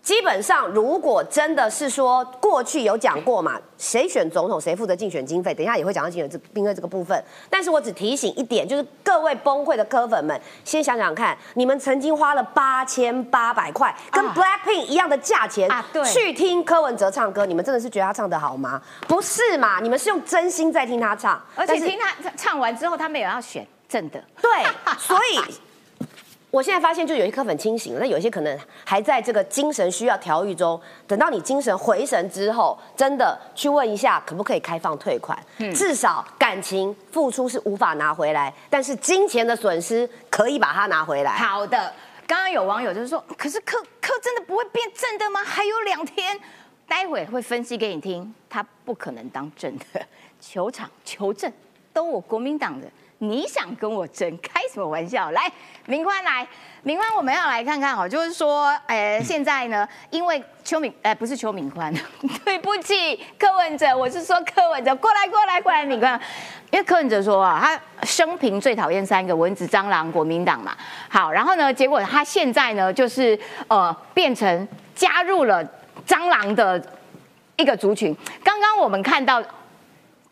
[0.04, 7.24] 基本上，如果真的是说过去有讲过嘛，谁选总统谁负责竞选经费，等一下也会讲到竞选这兵费这个部分。
[7.50, 15.70] 但是我只提醒一点，就是各位崩溃的科粉们，先想想看，你们曾经花了八千八百块，跟 Blackpink 一样的价钱
[16.06, 18.82] 去听柯文哲唱歌，你们真的是觉得他唱得好吗？
[19.08, 19.80] 不是嘛？
[19.80, 24.22] 你们是用真心在听他唱，而且听他唱完之后，他没有要选真的。
[24.42, 24.52] 对，
[24.98, 25.40] 所以。
[26.54, 30.80] 我现在发现，就有些科粉清醒，那有些可能还在这个精神需要调愈中。
[31.08, 35.36] 等到你精神回神之后，真的去问一下，可不可以开放退款？
[35.74, 41.32] 至少感情付出是无法拿回来，但是金钱的损失可以把它拿回来。
[41.38, 41.92] 好的，
[42.28, 45.44] 刚刚有网友就是说，可是柯柯真的不会变正的吗？
[45.44, 46.40] 还有两天，
[46.88, 49.84] 待会会分析给你听，他不可能当正的。
[50.40, 51.52] 球场求证
[51.92, 52.88] 都我国民党的。
[53.24, 54.38] 你想跟我争？
[54.42, 55.32] 开什么玩笑？
[55.32, 55.50] 来，
[55.86, 56.46] 明宽来，
[56.84, 61.94] 明宽，我们要来看看哦，就是说，呃，现在呢，因为邱敏，呃，不是邱敏宽，
[62.44, 66.20] 对不起，柯文哲，我是说柯文哲，过来，过来，过来，敏宽，
[66.70, 70.76] 因为柯文哲说啊，他生平最讨厌三个蚊子、蟑螂、国民党嘛，
[71.08, 75.64] 好，然后呢，结果他现在呢，就是呃，变成加入了
[76.06, 76.82] 蟑螂的
[77.56, 78.14] 一个族群。
[78.44, 79.42] 刚刚我们看到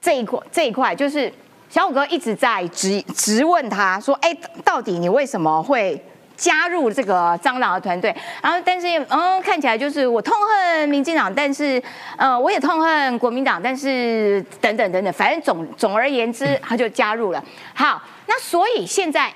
[0.02, 1.32] 这一块，这一块就是。
[1.72, 5.98] 小五哥一直在质质问他说：“哎，到底你为什么会
[6.36, 11.82] 加入这个蟑螂的团队，然后但是嗯看起来就是我痛恨民进党，但是
[12.18, 17.42] 呃我也痛恨国民党，但是等等等等，反正总总而言之他就加入了。
[17.74, 19.34] 好，那所以现在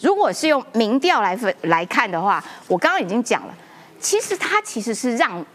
[0.00, 3.54] 如果是用民调来分来看的话，我刚刚已经讲了，
[4.00, 5.46] 其实他其实是让。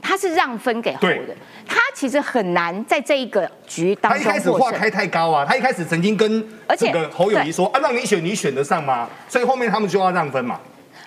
[0.00, 1.34] 他是让分给侯的，
[1.66, 4.22] 他其实很难在这一个局当中。
[4.22, 9.08] 他一开始话开太高啊，他一开始曾经跟这个侯友谊说啊，让你选，你选得上吗？
[9.28, 10.58] 所以后面他们就要让分嘛。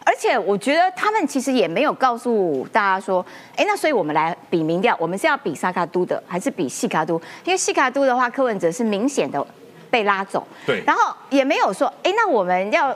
[0.04, 3.24] 而且我觉得他们其实也没有告诉大家说，
[3.56, 7.22] 哎，那所以我们来比民调，我们是要比萨卡都的，还是比西卡都？
[7.46, 9.46] 因为西卡都的话，柯文哲是明显的
[9.92, 10.46] 被拉走。
[10.66, 10.84] 对。
[10.86, 12.96] 然后也没有说，哎，那我们要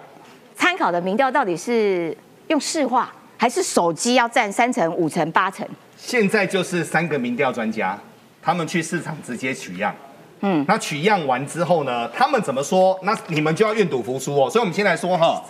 [0.56, 2.16] 参考的民调到底是
[2.48, 5.66] 用市话，还是手机要占三成、五成、八成？
[5.98, 7.98] 现在就是三个民调专家，
[8.42, 9.96] 他们去市场直接取样，
[10.42, 13.00] 嗯，那取样完之后呢，他们怎么说？
[13.04, 14.50] 那你们就要愿赌服输哦。
[14.50, 15.44] 所以，我们先来说哈，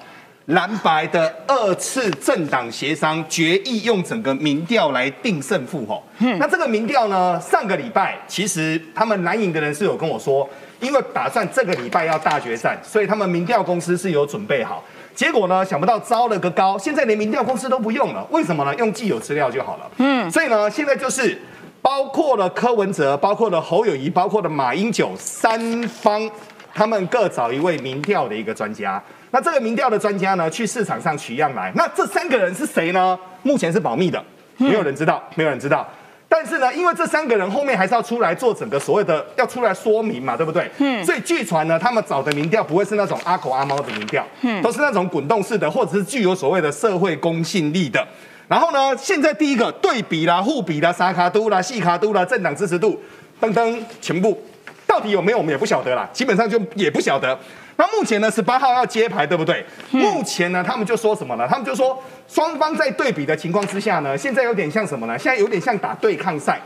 [0.45, 6.01] 蓝白的二次政党协商决议用整个民调来定胜负哦。
[6.19, 10.47] 嗯，那这个民调呢，上个礼拜其实他们蓝营的人是有跟我说，
[10.79, 14.83] 因为打算这个礼拜要大决战，所以他们民调公司是有准备好。
[15.15, 15.63] 结果呢？
[15.63, 18.27] 想不到招了个高，现在连民调公司都不用了。
[18.29, 18.75] 为什么呢？
[18.75, 19.89] 用既有资料就好了。
[19.97, 21.41] 嗯，所以呢，现在就是
[21.81, 26.29] 包括了柯文哲，包括了侯友谊，包括了马英九三方，
[26.73, 29.01] 他们各找一位民调的一个专家。
[29.31, 31.71] 那这个民调的专家呢，去市场上取样来。
[31.75, 33.17] 那这三个人是谁呢？
[33.43, 34.21] 目前是保密的，
[34.57, 35.87] 没有人知道，没有人知道。
[36.27, 40.69] 但是呢，因为这三个人后面还是要出来做整个所谓的要出来说明嘛，对不对？
[40.79, 41.03] 嗯。
[41.05, 48.05] 所以据传呢，他们找的民调不会是那种阿狗阿猫的民调，嗯，都是那种滚动式的，或者是具有所谓的社会公信力的。
[48.47, 53.01] 然后呢，现在第一个对比啦、互比啦、沙卡都啦、细卡都啦、政党支持度
[53.39, 54.39] 等等，全部
[54.85, 57.37] 到底有没有，我们也不晓得啦，基本上就也不晓得。
[57.77, 59.65] 那目前呢，十八号要揭牌，对不对？
[59.91, 61.45] 目前呢，他们就说什么呢？
[61.49, 65.17] 他们就说双方在对比的情况之下呢，现在有点像什么呢？
[65.17, 66.59] 现在有点像打对抗赛，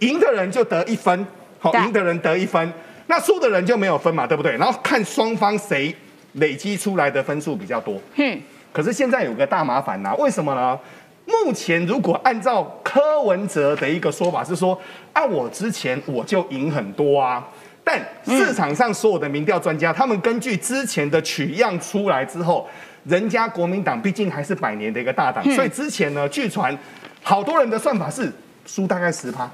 [0.00, 1.26] 赢的人就得一分，
[1.58, 2.72] 好，赢的人得一分，
[3.08, 4.56] 那输的人就没有分嘛，对不对？
[4.56, 5.94] 然后看双方谁
[6.34, 8.00] 累积出来的分数比较多。
[8.16, 8.40] 嗯。
[8.72, 10.78] 可是现在有个大麻烦呐，为什么呢？
[11.26, 14.80] 目前如果按照柯文哲的一个说法是说，
[15.12, 17.46] 按我之前我就赢很多啊。
[17.84, 22.68] 但市场上所有的民调专家，他们根据之前的取样出来之后，
[23.04, 26.76] 人家国民党毕竟还是百年的一个大党，所以之前呢，据传
[27.22, 28.32] 好多人的算法是
[28.66, 29.50] 输大概十趴，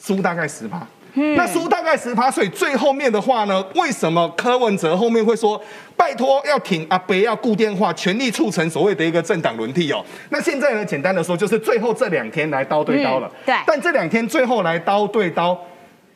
[0.00, 0.86] 输大概十趴。
[1.14, 5.60] 那输大概十趴，所以最后面的话呢，为什么柯文哲后面会说
[5.94, 10.02] 拜托要挺阿北要固电话，全力促成所谓的一个政党轮替哦？
[10.30, 13.30] 那现在呢，简单的说就是最后这两天来刀对刀了。
[13.44, 13.54] 对。
[13.66, 15.58] 但这两天最后来刀对刀。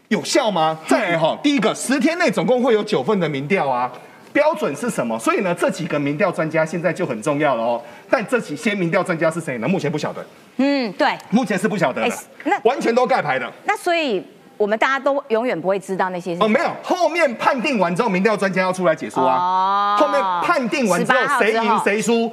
[0.08, 0.78] 有效吗？
[0.86, 3.90] 再来哈，第一个十天内总共会有九份的民调啊，
[4.36, 5.18] 标准是什么？
[5.18, 7.82] 所以呢，这几个民调专家现在就很重要了哦。
[8.10, 9.66] 但这几些民调专家是谁呢？
[9.66, 10.22] 目前不晓得。
[10.58, 12.14] 嗯，对，目前是不晓得的。
[12.44, 13.50] 那完全都盖牌的。
[13.64, 14.22] 那所以
[14.58, 19.36] 我们大家都永远不会知道那些哦，没有，后面判定完之后，民调专家要出来解说啊。
[19.36, 19.96] 哦。
[19.98, 22.30] 后面判定完之后，谁赢谁输，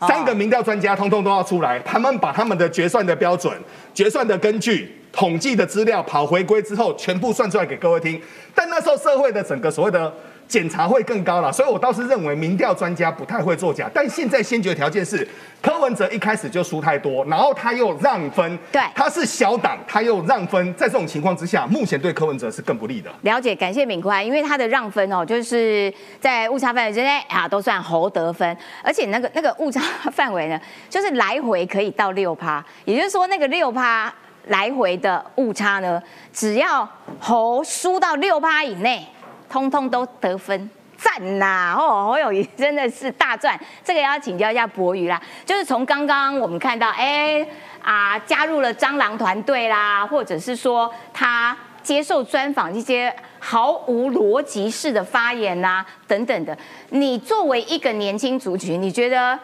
[0.00, 3.50] 三个民调专家通通都要出来，他们把他们的决算的标准、
[3.94, 4.94] 决算的根据。
[5.12, 8.20] 统计的资料跑回归之后，全部算出来给各位听。
[8.54, 10.12] 但那时候社会的整个所谓的
[10.48, 13.90] 检查会更高了，所以我倒是认为民调专家不太会作假。
[13.92, 15.26] 但现在先决条件是
[15.60, 23.10] 柯文哲一开始就输太多，然后他又让分，对，他是小党，他又让分，在这种情况之下，目前对柯文哲是更不利的。
[23.22, 29.80] 了解，感谢敏宽，因为他的让分哦，就是在误差范围之内啊，都算侯得分，而且那个那个误差
[30.12, 34.12] 范围呢，就是来回可以到六趴，也就是说那个六趴。
[34.48, 36.00] 来回的误差呢？
[36.32, 39.04] 只要猴输到六趴以内，
[39.48, 41.74] 通通都得分，赞呐！
[41.78, 43.58] 哦，侯友谊 真的是大赚。
[43.84, 47.46] 这个要请教一下博宇啦，就是从刚刚我们看到，哎
[47.82, 56.56] 啊，加入了蟑螂团队啦，或者是说他接受专访一些毫无逻辑式的发言呐，等等的。
[56.90, 59.38] 你作为一个年轻族群，你觉得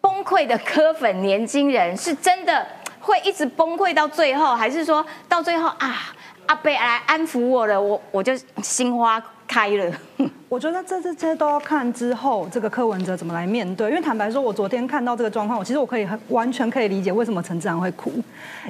[0.00, 2.66] 崩溃的科粉年轻人是真的？
[3.00, 6.12] 会一直崩溃到最后，还是说到最后啊，
[6.48, 9.92] 阿贝来安抚我了，我我就心花开了。
[10.48, 18.10] 我觉得这这些都要看之后这个柯文哲怎么来面对，因为坦白说，我昨天看到这个状况，我其实我可以很完全可以理解为什么陈志阳会哭，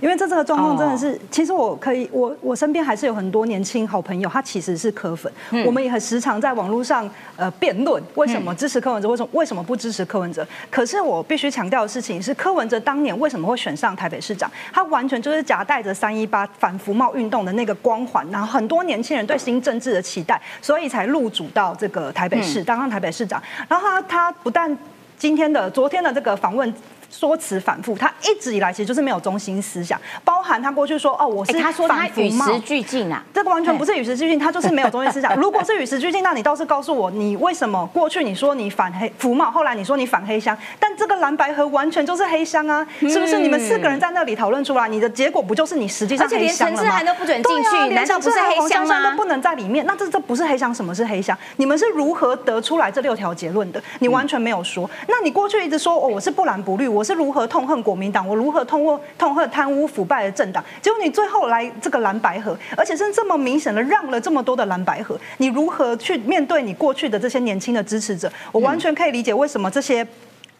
[0.03, 5.33] 因为这这个状况真的是，其实我可以，我我身边还是有很多年轻好朋友，他其实是柯粉，
[5.65, 10.47] 我们也很时常在网络上呃辩论为什么支持柯文哲，为什么为什么不支持柯文哲。
[10.71, 21.73] 可是我必须强调的事情是，柯文哲当年为什么会选上台北市长，他完全就是夹带着三一八反服贸运动的那个光环，然后很多年轻人对新政治的期待，所以才入主到。
[21.77, 24.77] 这个台北市当上台北市长，然后他他不但
[25.17, 26.75] 今天的、昨天的这个访问。
[27.11, 35.35] 说辞反复，他一直以来其实就是没有中心思想，包含他过去说哦，我是他说他与时俱进啊，这个完全不是与时俱进，他就是没有中心思想。
[35.37, 43.39] 如果是与时俱进，那你倒是告诉我，你为什么过去你说你反黑福茂，后来你说你反黑箱，但这个蓝白盒完全就是黑箱啊，是不是？
[43.39, 46.83] 你们四个人在那里讨论出来，你的结果不就是你实际上黑箱了吗？
[46.83, 49.11] 连陈志涵都不准进去，难道不是黑箱吗？
[49.11, 51.37] 都不能在里面，那这这不是黑箱，什么是黑箱？
[51.57, 53.83] 你们是如何得出来这六条结论的？
[54.01, 54.89] 你完全没有说。
[55.07, 57.81] 那你过去一直说哦，我是不蓝不绿，我是如何痛恨？
[57.81, 60.65] 国民党，我如何痛过痛恨贪污腐败的政党？
[60.83, 68.29] 结果你最后来这个蓝白河，而且是这么明显的让了这么多的蓝白河，你如何去面对你过去的这些年轻的支持者？
[68.51, 70.05] 我完全可以理解为什么这些。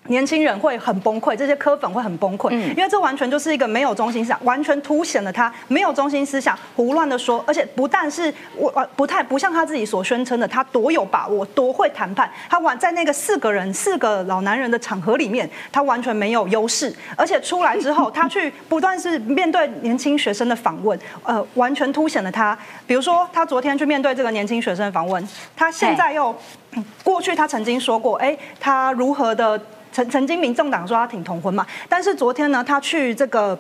[0.09, 26.35] 年轻人会很崩溃，这些科粉会很崩溃，因为这完全就是一个没有中心思想，完全凸显了他没有中心思想，胡乱的说，而且不但是我呃不太不像他自己所宣称的，他多有把握，多会谈判，他完在那个四个人四个老男人的场合里面，他完全没有优势，而且出来之后， 他去不断是面对年轻学生的访问，呃，完全凸显了他，比如说他昨天去面对这个年轻学生的访问，他现在又
[27.05, 29.61] 过去他曾经说过，哎，他如何的。
[29.93, 33.59] 曾曾经民众党说他挺同婚嘛，但是昨天呢，他去这个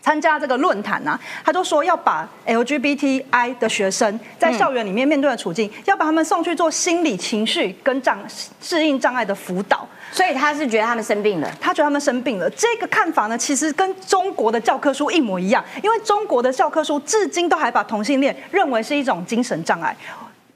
[0.00, 8.18] 参加这个论坛呢，他就说要把 LGBTI 的学生在校园里面面对的处境，要把他们送去做心理情绪跟障
[8.60, 12.50] 适应障碍的辅导，所以他是觉得他们生病了，他觉得他们生病了。
[12.50, 19.96] 这个看法呢，其实跟中国的教科书一模一样，因为中国的教科书至今都还把同性恋认为是一种精神障碍。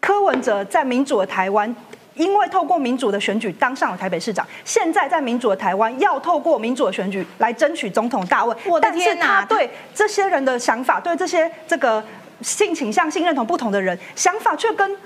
[0.00, 1.72] 柯文哲在民主的台湾。
[2.16, 8.56] 因为透过民主的选举当上了台北市长，现在在民主的台湾要透过民主的选举来争取总统大位。
[8.66, 9.44] 我的天哪！
[9.44, 12.02] 对这些人的想法，对这些这个
[12.40, 14.96] 性倾向、性认同不同的人想法，却跟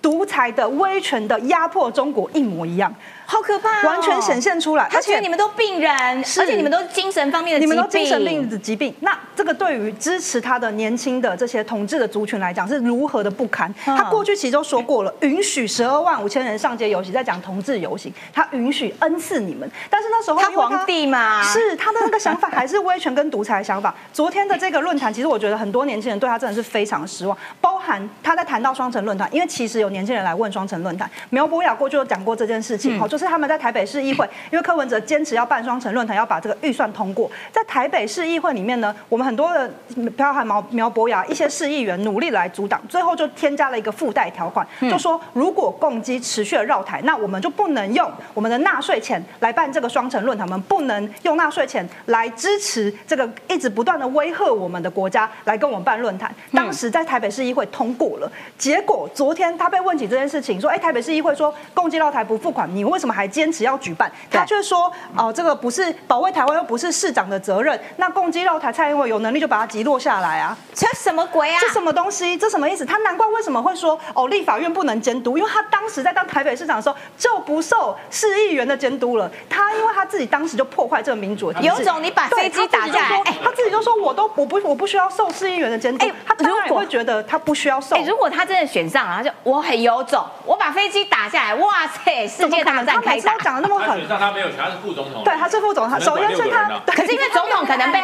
[0.00, 2.94] 独裁的、威权的压迫中国一模一样。
[3.30, 4.88] 好可怕，完全显现出来。
[4.92, 8.92] 而且你们都病人，而且你们都是精神方面的，你们都精神病的疾病。
[8.98, 13.72] 那这个对于支持他的年轻的这些统治的族群来讲，是如何的不堪？
[13.84, 19.70] 他过去其实都说过了，允许十二万五千人上街游行，在讲同志游行，他允许恩赐你们。
[19.88, 23.94] 但是那时候他皇帝嘛，是他的那个想法还是威权跟独裁的想法。
[24.12, 27.38] 昨天的这个论坛，其实我觉得很多年轻人对他真的是非常失望。
[27.60, 34.00] 包含他在谈到双城论坛，因为其实有年轻人来问双城论坛，苗博雅过去有讲过这件事情，好，就是他们在台北市。
[34.00, 37.30] 议会， 因为柯文哲坚持要办双城论坛，要把这个预算通过。
[37.52, 39.70] 在台北市议会里面呢，我们很多的
[40.16, 56.34] 包含苗苗博雅一些市议员努力来阻挡，最后就添加了一个附带条款，就说如果共机持续的绕台，那我们就不能用我们的纳税钱来办这个双城论坛，我们不能用纳税钱来支持这个一直不断的威吓我们的国家来跟我们办论坛。
[56.54, 67.78] 当时在台北市议会通过了，结果昨天他被问起这件事情，说：“哎，台北市议会说共机绕台不付款，你为什么还坚持要举？”办，他却说哦，这个不是保卫台湾，又不是市长的责任。
[67.96, 70.56] 那攻击绕台，蔡英文有能力就把它击落下来啊？
[70.72, 71.58] 这什么鬼啊？
[71.60, 72.36] 这什么东西？
[72.36, 72.86] 这什么意思？
[72.86, 79.30] 他难怪为什么会说哦，立法院不能监督，因为他当时在当台北市长的时候就不受市议员的监督了。
[79.48, 86.06] 他因为他自己当时就破坏这个民主的有种你把飞机打下来，他自己就说我都我不我不需要受市议员的监督。
[86.24, 87.96] 他当然会觉得他不需要受。
[88.04, 93.32] 如果他真的选上了，他就我很有种，我把飞机打下来，哇塞，世界大战开打。
[93.32, 94.48] 他讲的那么狠，他没有。
[94.50, 95.98] 他是副总统，对，他是副总统。
[95.98, 98.02] 首先是他，可是因为总统可能被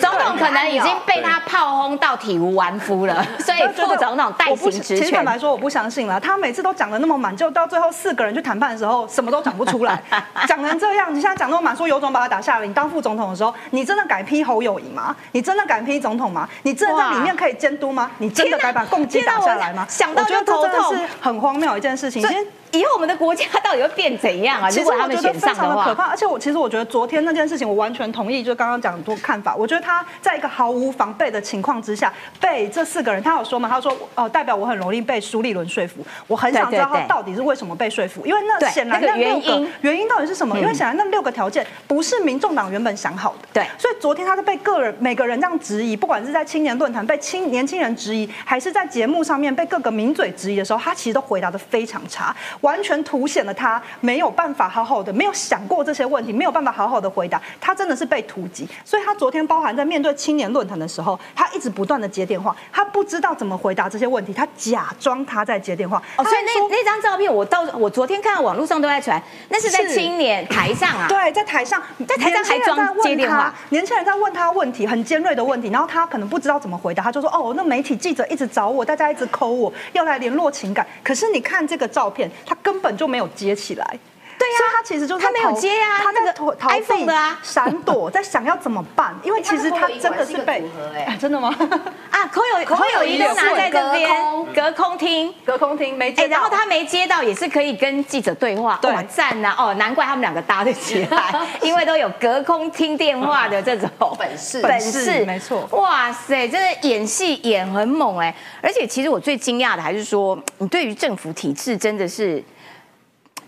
[0.00, 5.18] 总统可能已经被他炮轰到体无完肤了，所以副总统代行职权。
[5.18, 6.18] 坦白说，我不相信了。
[6.18, 10.00] 他每次都讲的那么满，就到最后四个人去谈判的时候，什么都讲不出来。
[10.46, 12.66] 讲成这样，你现在讲那么满，说有种把他打下来。
[12.66, 15.14] 你当副总统的时候，你真的敢批侯友谊吗？
[15.32, 16.48] 你真的敢批总统吗？
[16.62, 18.10] 你真的在里面可以监督吗？
[18.18, 19.84] 你真的敢把共机打下来吗？
[19.88, 22.22] 想到就头痛，是很荒谬一件事情。
[22.22, 22.46] 其实。
[22.72, 24.70] 以后我们的国家到底会变怎样啊？
[24.70, 29.54] 其实我觉得非常的可怕，而且我其实我觉得昨天那件事情，我完全同意，就刚刚讲多看法。
[29.54, 33.68] 我觉得他在一个毫无防备的情况之下，被这四个人，他有说嘛？
[33.68, 36.04] 他说哦，代表我很容易被苏立伦说服。
[36.26, 40.58] 我很想知道他到底是为什么被说服，因为那显然那六个原因到底是什么？
[40.58, 43.48] 因为显然那六个条件不是民众党原本想好的。
[43.52, 53.38] 对，所以昨天他是被个人每个人这样质疑，不管是在青年论坛被青年轻人质疑，还是在节目上面被各个名嘴质疑的时候，他其实都回答的非常差，完全凸显。
[53.44, 57.40] 了他没有办法好好的，没有想过这些问题，没有办法好好的回答。
[57.60, 66.02] 他真的是被突击，所以他昨天包含在面对青年论坛的时候，他一直不断的接电话，他不知道怎么回答这些问题，他假装他在接电话。
[66.16, 71.06] 哦，所以那那张照片，我到我昨天看到网络上都在传，那是在青年台上啊。
[71.08, 83.28] 对，在台上，在台上还装接电话，年轻人在问他问题，很尖锐的问题，然后他可能不知道怎么回答，他就说：“哦，那媒体记者一直找我，大家一直抠我，要来联络情感。”可是你看这个照片，他根本就没有。
[83.34, 83.98] 接起来，
[84.38, 89.14] 对所以他其实就是他没有接啊，他在逃逃 iPhone 的啊，闪躲，在想要怎么办？
[89.24, 90.64] 因为其实他真的是被
[90.94, 91.54] 哎， 真的吗？
[92.10, 94.08] 啊，口有口有一都拿在这边
[94.54, 99.54] 隔空听，隔空听没接然后他没接到也是可以跟记者对话，哇赞呐！
[99.58, 105.66] 哦，难怪他们两个搭得起来，因为都有隔空听电话的这种本事，本事没错。
[105.72, 108.34] 哇塞，真的演戏演很猛哎！
[108.62, 112.42] 而且其实我最惊讶的还是说，你对于政府体制真的是。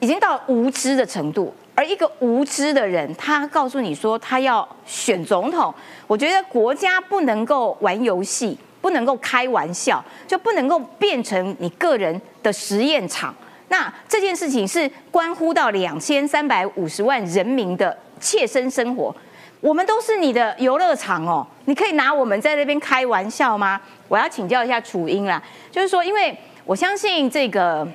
[0.01, 5.73] 已经到无知的程度，而一个无知的人，他告诉你说他要选总统，
[6.07, 13.35] 我觉得国家不能够玩游戏，不能够开玩笑，就不能够变成你个人的实验场。
[13.69, 19.15] 那这件事情是关乎到两千三百五十万人民的切身生活，
[19.61, 23.79] 我们都是你的游乐场哦，你可以拿我们在那边开玩笑吗？
[24.09, 26.35] 我要请教一下楚英啦，就是说，因为
[26.65, 27.87] 我相信这个。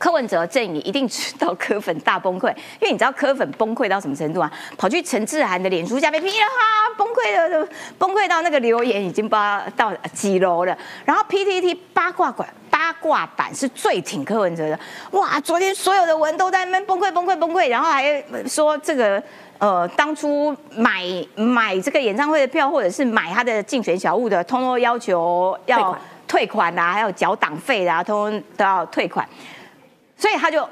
[0.00, 2.48] 柯文哲阵营一定知道柯粉大崩溃，
[2.80, 4.50] 因为你知道柯粉崩溃到什么程度啊？
[4.78, 6.48] 跑去陈志涵的脸书下面噼里哈
[6.96, 10.74] 崩溃的，崩溃到那个留言已经不知道到几楼了。
[11.04, 14.80] 然后 PTT 八卦馆八卦版是最挺柯文哲的，
[15.10, 15.38] 哇！
[15.40, 19.22] 昨天所有的文都在那边崩溃崩溃崩溃，然后还说这个
[19.58, 25.94] 呃当初买买这个演唱会的票或者是买他的竞选小物的，通通要求要
[26.26, 29.28] 退款啊，还有缴党费啊，通通都要退款。
[30.20, 30.68] 所以他就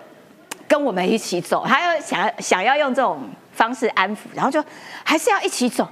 [0.68, 4.62] 跟我们一起走，他要想想要用这种方式安抚，然后就
[5.02, 5.88] 还是要一起走，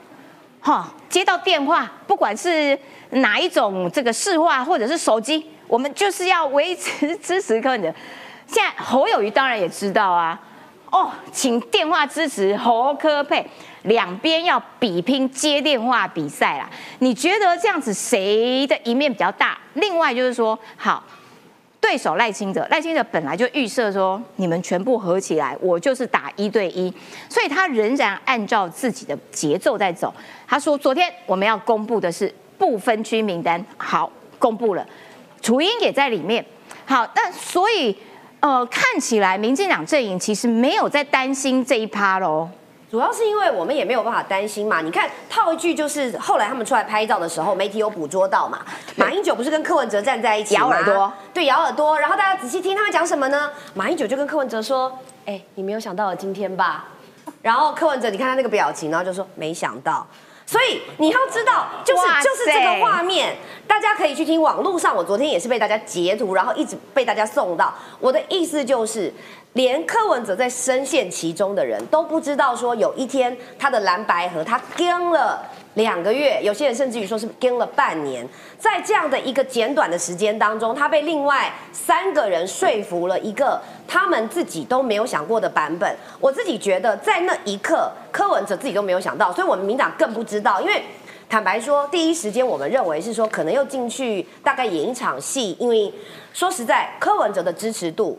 [0.60, 2.78] 哈，接到电话，不管是
[3.12, 7.84] 哪一种这个市话或者是手机，我们就是要维持支持柯的。
[8.46, 10.38] 现在侯友谊当然也知道啊，
[10.90, 13.48] 哦，请电话支持侯科配，
[13.84, 16.68] 两边要比拼接电话比赛啦。
[16.98, 19.56] 你觉得这样子谁的一面比较大？
[19.72, 21.02] 另外就是说，好。
[21.86, 26.92] 对手赖清德，赖清德本来就预设说，你们全部合起来，我就是打一对一，
[27.28, 30.12] 所以他仍然按照自己的节奏在走。
[30.48, 34.84] 他说，昨天我们要公布的是不分区名单，好，公布了，
[35.40, 36.44] 楚英也在里面。
[36.84, 37.96] 好，那所以，
[38.40, 42.48] 呃，看起来民进党阵营其实没有在担心这一趴喽。
[42.96, 44.80] 主要是因为我们也没有办法担心嘛。
[44.80, 48.60] 你看套一句，就是后来他们出来拍照的时候，媒体有捕捉到嘛。
[48.94, 52.00] 马英九不是跟柯文哲站在一起咬耳朵，对，咬耳朵。
[52.00, 53.50] 然后大家仔细听他们讲什么呢？
[53.74, 54.90] 马英九就跟柯文哲说
[55.26, 56.86] ：“哎，你没有想到今天吧？”
[57.42, 60.06] 然后柯文哲，你看他那个表情，然后就说：“没想到。”
[60.46, 63.36] 所以你要知道，就是就是这个画面，
[63.66, 67.74] 大家可以去听网络上，我昨天也是被大家截图，然后一直被大家送到。
[68.00, 69.12] 我的意思就是。
[69.56, 75.42] 连柯文哲在深陷其中的人都不知道，说有一天他的蓝白河他跟了
[75.76, 78.26] 两个月，有些人甚至于说是跟了半年，
[78.58, 85.94] 在这样的一个简短的时间当中，他被另外三个人说服了一个他们自己都没有想过的版本。
[86.18, 90.60] 我自己觉得在那一刻，柯文哲自己都没有想到，所以我们民党更不知道。
[90.62, 90.82] 因为
[91.28, 95.92] 坦白说，第一时间我们认为是说可能又进去大概演一场戏，因为
[96.32, 98.18] 说实在，柯文哲的支持度。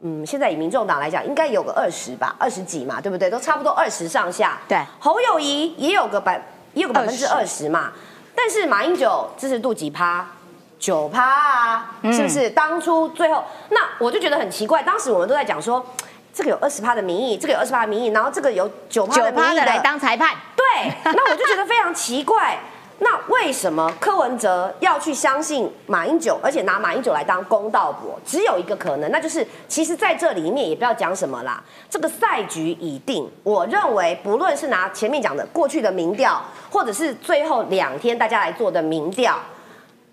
[0.00, 3.28] 嗯，现在以民众党来讲，应该有个二十吧，二十几嘛，对不对？
[3.28, 4.56] 都差不多二十上下。
[4.68, 6.40] 对，侯友谊也有个百，
[6.78, 7.92] 也有个百分之二十嘛。
[8.34, 10.24] 但是马英九支持度几趴？
[10.78, 12.48] 九趴啊，是不是？
[12.50, 14.80] 当初最后，那我就觉得很奇怪。
[14.80, 15.84] 当时我们都在讲说，
[16.32, 20.36] 这个有二十趴的民意，这个有二十趴的民意，然后这个有九趴的民意来当裁判。
[20.54, 22.56] 对，那我就觉得非常奇怪。
[23.00, 28.18] 那为什么柯文哲要去相信马英九，而且拿马英九来当公道伯？
[28.26, 33.30] 只有一个可能，那就是其实在这里面也不要讲什么啦，这个赛局已定。
[33.44, 39.38] 我认为不论是拿前面讲的过去的民调，或者是最后两天大家来做的民调，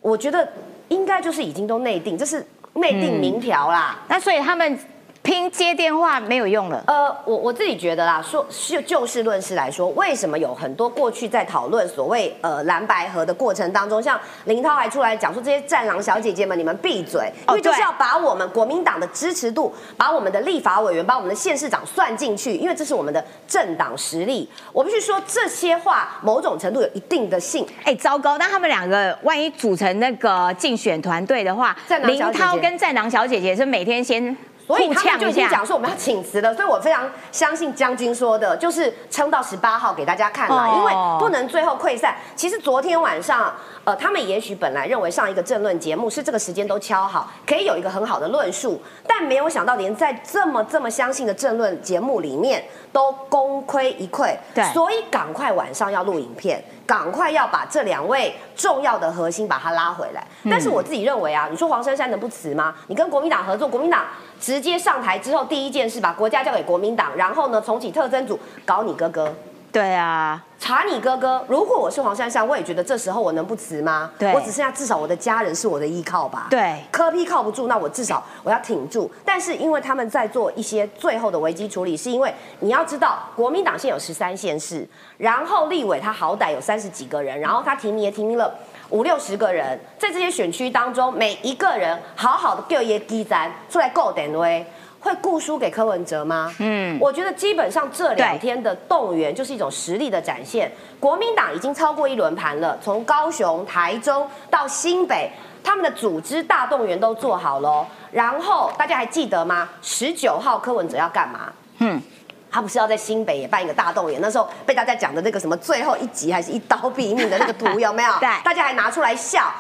[0.02, 0.48] 我觉得
[0.90, 3.98] 应该就是已经都内定，这是内定民调啦。
[4.08, 4.78] 那所以他们。
[5.26, 6.84] 拼接电话没有用了。
[6.86, 24.48] 呃，我我自己觉得啦，说就就事论事来说，为什么有很多过去在讨论所谓呃蓝白河的过程当中，像林涛还出来讲说这些战狼小姐姐们，你们闭嘴，因为就是要把我们国民党的支持度，把我们的立法委员，把我们的县市长算进去，因为这是我们的政党实力。
[24.72, 27.68] 我必须说这些话，某种程度有一定的性。
[27.84, 34.38] 哎，糟糕，那他们两个万一组成那个竞选团队的话，林涛跟战狼小姐姐是每天先。
[34.66, 42.16] 所以他们就已经讲说我们要请辞了，所以我非常相信将军说的，就是撑到十八号给大家看嘛，因为不能最后溃散。
[42.36, 43.54] 其实昨天晚上，
[43.84, 54.36] 呃，他们也许本来认为上一个政论节目是这个时间都敲好，可以有一个很好的论述，但没有想到连在这么这么相信的政论节目里面都功亏一篑。
[54.54, 56.64] 对，所以赶快晚上要录影片。
[56.86, 60.26] 赶快要把这两位重要的核心把他拉回来。
[60.50, 62.76] 但是我自己认为啊，你说黄珊珊能不辞吗？
[62.88, 64.06] 你跟国民党合作，国民党
[64.40, 69.34] 直接上台之后，第一件事把国家交给国民党，然后呢重启特征组搞你哥哥。
[69.76, 71.44] 对啊，查你哥哥。
[71.50, 74.10] 如果我是黄珊珊，我也觉得这时候我能不辞吗？
[74.18, 76.48] 对，我只剩下至少我的家人是我的依靠吧。
[76.50, 79.12] 对，科批靠不住，那我至少我要挺住。
[79.26, 88.56] 但是因为他们在做一些最后的危机处理，是因为你要知道，国民党现有十三县市，然后立委他好歹有三十几个人，然后他提名也提名了
[88.92, 94.66] 五六十个人，在这些选区当中，每一个人好好的叫一些基站出来够点威。
[95.06, 96.52] 会顾输给柯文哲吗？
[96.58, 100.72] 嗯，我觉得基本上这两天的动员就是一种实力的展现。
[101.00, 105.30] 国民党已经超过一轮盘了，从高雄、台中到新北，
[105.64, 107.86] 他们的组织大动员都做好了。
[108.12, 109.70] 然后大家还记得吗？
[109.84, 111.54] 十九号柯文哲要干嘛？
[111.78, 112.02] 嗯，
[112.50, 114.20] 他不是要在新北也办一个大动员？
[114.20, 118.12] 那时候被大家讲的那个什么最后一集还是一刀毙命的那个图有没有？
[118.20, 119.54] 对，大家还拿出来笑。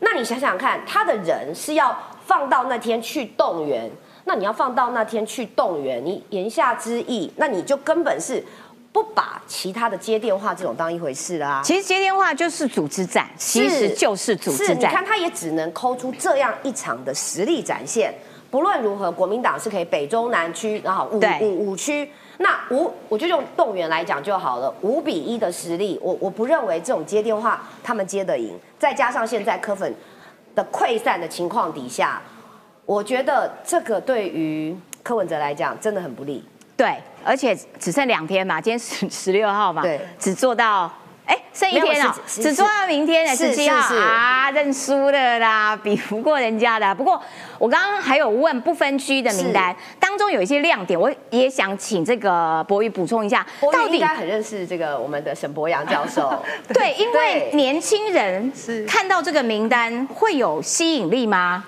[0.00, 1.96] 那你想想看，他的人是要
[2.26, 3.88] 放到那天去动员。
[4.28, 8.44] 那你要放到那天去动员，你言下之意，那你就根本是
[8.92, 11.62] 不把其他的接电话这种当一回事啦。
[11.64, 14.78] 其实接电话就是组织战，其实就是组织战。
[14.78, 18.14] 你看，他也只能抠出这样一场的实力展现。
[18.50, 24.70] 不论如何，国民党是可以北中南区，然后五五五区，那五我就用动员来讲就好了。
[24.82, 28.54] 五比一的实力，我我不认为这种接电话他们接得赢。
[28.78, 29.94] 再加上现在柯粉
[30.54, 32.20] 的溃散的情况底下。
[32.88, 36.42] 我觉得这个对于柯文哲来讲真的很不利。
[36.74, 40.90] 对，而且只剩两天嘛，今天十十六号嘛，对，只做到，
[41.26, 46.94] 哎，剩一天了，只做到明天的十七号啊，认输的啦， 比不过人家的。
[46.94, 47.22] 不过
[47.58, 53.46] 我刚刚还有问不分区的名单当中有一些亮点，我也想请这个博宇补充一下。
[53.70, 56.42] 到底应该很认识这个我们的沈博阳教授。
[56.72, 58.50] 对，因为年轻人
[58.86, 61.66] 看到这个名单会有吸引力吗？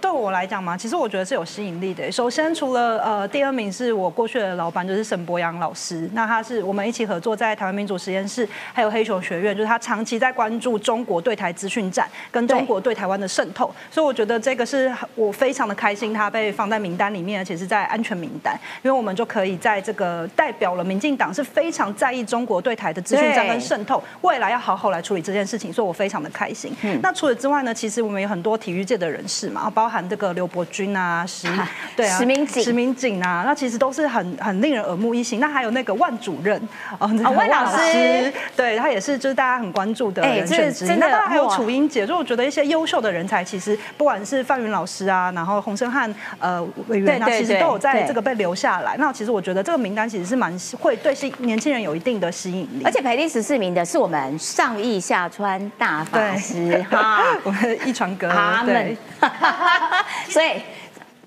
[0.00, 2.10] 对我来讲嘛，其实我觉得是有吸引力的。
[2.10, 6.08] 首先，除了呃，第二名是我过去的老板，就是沈博阳老师。
[6.14, 13.70] 那他是我们一起合作在台湾民主实验室，还有黑熊学院，就是他长期在关注中国对台资讯战跟中国对台湾的渗透。
[13.90, 26.72] 所以我觉得这个是我非常的开心，他被放在名单里面，而且是在安全名单，因为我们就可以在这个代表了民进党是非常在意中国对台的资讯战跟渗透，未来要好好来处理这件事情，所以我非常的开心。
[27.02, 31.48] 那除此之外呢，其实我们有很多体育界的人士嘛，包包含这个刘伯君啊，石
[31.96, 35.40] 对啊，石明景，石明景啊，那其实都是很很令人耳目一新。
[35.40, 36.56] 那还有那个万主任
[37.00, 40.88] 哦，万老师，对他也是就是大家很关注的人选之一。
[40.98, 48.94] 那当然还有楚英姐，所以我觉得一些优秀的人才，其实不管是范云老师啊，然后洪生汉呃委员啊，其实都有在这个被留下来。
[48.98, 52.82] 那其实我觉得这个名单其实是蛮会对新年轻人有一定的吸引力。
[52.84, 58.96] 而且排第十四名的是我们上亿下川大法师哈， 我们一传哥他们。
[60.28, 60.60] 所以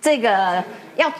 [0.02, 0.64] 这个
[0.96, 1.12] 要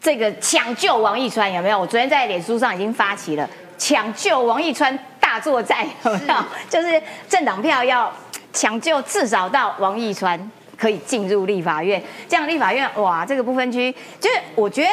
[0.00, 1.78] 这个抢救王一川有没有？
[1.78, 3.48] 我昨天在脸书上已经发起了
[3.78, 6.34] 抢救王一川大作战，有没有？
[6.70, 8.12] 就是政党票要
[8.52, 12.02] 抢救，至少到王一川可以进入立法院。
[12.28, 14.90] 这样立法院哇，这个不分区，就是我觉得。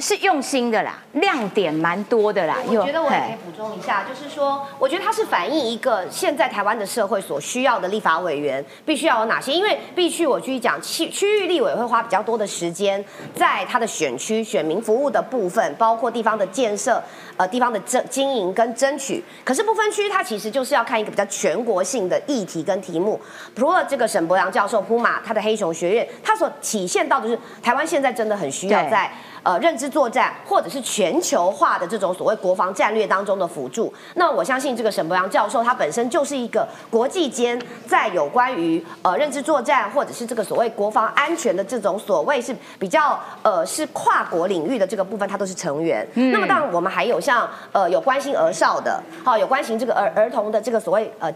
[0.00, 2.56] 是用心的啦，亮点蛮多的啦。
[2.66, 9.52] 我觉得我也可以补充一下，就是说，我觉得它是反映一个现在台湾的社会所需要的立法委员必须要有哪些。
[9.52, 17.02] 因为必须我继续讲，区区域立委会花比较多的时间在他的选区选民服务的部分，包括地方的建设、
[17.36, 19.22] 呃地方的争经营跟争取。
[19.44, 23.20] 可是不分区，它其实就是要看一个比较全国性的议题跟题目。
[23.56, 29.10] 除了这个沈博阳教授铺马他的黑熊学院，他所体现到的是台湾现在真的很需要在。
[29.42, 46.06] 呃，认知作战或者是全球化的这种所谓国防战略当中的辅助，那我相信这个沈博阳教授他本身就是一个国际间在有关于呃认知作战或者是这个所谓国防安全的这种所谓是比较呃是跨国领域的这个部分，他都是成员。
[46.14, 51.32] 那么当然我们还有像呃有关心儿少的，好有关心这个儿儿童的这个所谓呃。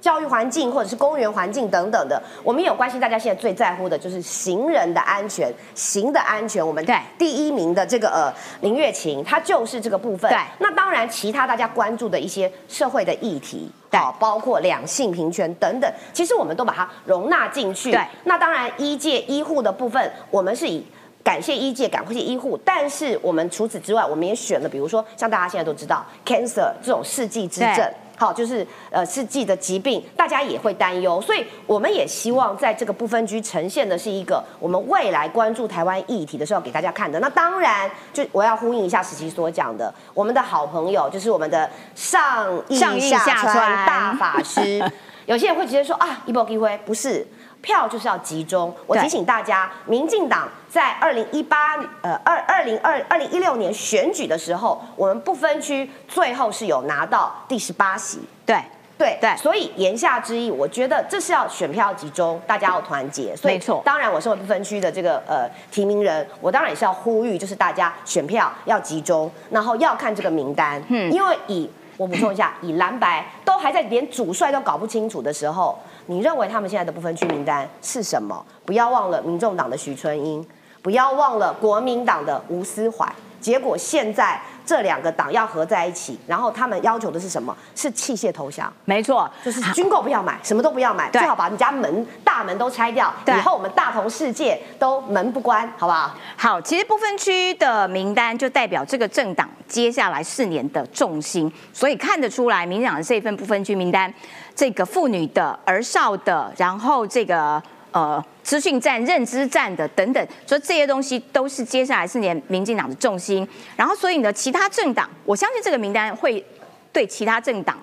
[0.00, 3.00] 教育环境或者是公园环境等等的，我们有关心。
[3.00, 6.64] 大家现在最在乎的就是行人的安全，行的安全。
[6.66, 10.30] 我们对第一名的这个呃林月琴，她就是这个部分。
[10.30, 17.90] 对，那当然其他大家关注的一些社会的议题，好，包括两性平权等等，其实我们都把它容纳进去。
[17.90, 20.84] 对，那当然医界医护的部分，我们是以
[21.22, 27.84] 感谢医界、感谢医护，但是我们除此之外，我们也选了，比如说像大家现在都知道，cancer 这种世纪之症。
[28.16, 37.20] 好，就是呃是自己的疾病，大家也会担忧，所以我们也希望在这个不分区呈现的是一个我们未来关注台湾议题的时候给大家看的。
[37.20, 44.82] 那当然，就我要呼应一下史奇所讲的，我们的好朋友就是我们的上上下川大法师。
[45.26, 47.26] 有些人会直接说啊，一波一辉不是。
[47.66, 48.72] 票就是要集中。
[48.86, 58.20] 我提醒大家，民进党在二零一八呃二二零二二零一六年选举的时候，我们不分区最后是有拿到第十八席。
[58.46, 58.62] 对
[58.96, 63.34] 对对，所以言下之意，我觉得这是要选票集中，大家要团结。
[63.42, 63.82] 没错。
[63.84, 70.80] 当然，我身为不分区的这个呃提名人，我当然也是要呼吁，就是大家选票要集中，然后要看这个名单。
[70.88, 71.12] 嗯。
[71.12, 75.76] 因为以我补充一下，以蓝白都还在连主帅都搞不清楚的时候。
[76.06, 78.44] 你认为他们现在的不分区名单是什么？
[78.64, 80.44] 不要忘了民众党的徐春英，
[80.82, 83.06] 不要忘了国民党的吴思怀。
[83.38, 87.56] 结果现在这两个党要合在一起，然后他们要求的是什么？
[87.76, 88.72] 是器械投降。
[88.84, 96.12] 没错，就是军购不要买，什么都不要买，最好把你家门大门都拆掉，以后我们大同世界都门不关，好不好？
[96.36, 104.12] 好，其实不分区的名单就代表这个政党接下来四年的重心，所以看得出来，民党的这份不分区名单，
[104.56, 107.62] 这个妇女的、儿少的，然后这个。
[107.92, 113.48] 呃，资讯战、认知战的等等，所以这些东西都是接下来四年民进党的重心。
[113.74, 116.44] 然后，所以呢，其他政党，我相信这个名单会
[116.92, 117.78] 对其他政党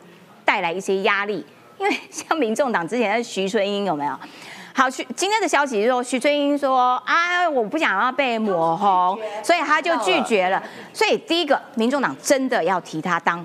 [0.45, 1.43] 带来一些压力，
[1.79, 4.15] 因为像民众党之前的徐春英有没有？
[4.75, 10.61] 好，徐今天的消息是说，徐春英说啊，我不想要被抹红，所以他就拒绝了。
[10.93, 13.43] 所以第一个，民众党真的要提他当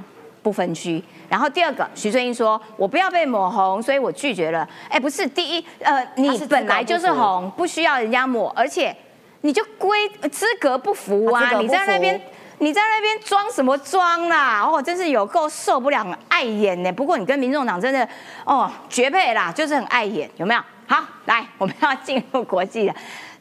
[0.49, 1.03] 不分区。
[1.29, 8.97] 然后第二个，徐春英说：“我不要被抹红，所以我拒绝了。”哎，不是，第一，呃，你本来就是红，不需要人家抹，而且
[9.43, 11.53] 你就规资格不符啊！
[11.61, 12.19] 你在那边，
[12.61, 14.63] 你在那边装什么装啦？
[14.63, 16.91] 哦，真是有够受不了，很碍眼呢。
[16.91, 18.09] 不过你跟民众党真的
[18.47, 20.61] 哦绝配啦，就是很碍眼，有没有？
[20.87, 22.95] 好，来，我们要进入国际的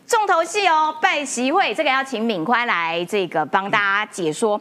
[0.06, 4.60] 重头戏哦，拜习会，这个要请敏宽来这个帮大家解说。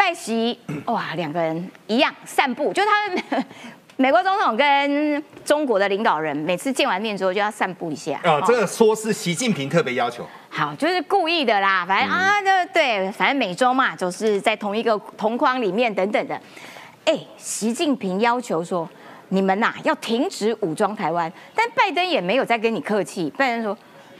[0.00, 3.44] 拜席哇，两个人一样散步，就他们
[3.98, 8.18] 美国总统跟中国的领导人每次见完面之后就要散步一下。
[8.24, 10.26] 啊，这个说是习近平特别要求。
[10.48, 16.40] 好，就是故意的啦，反正啊，就对，反正美洲嘛，就是在同一个同框里面等等的。
[17.04, 18.88] 哎，习近平要求说，
[19.28, 23.76] 你们呐要停止武装台湾，但拜登也没有再跟你客气，拜登说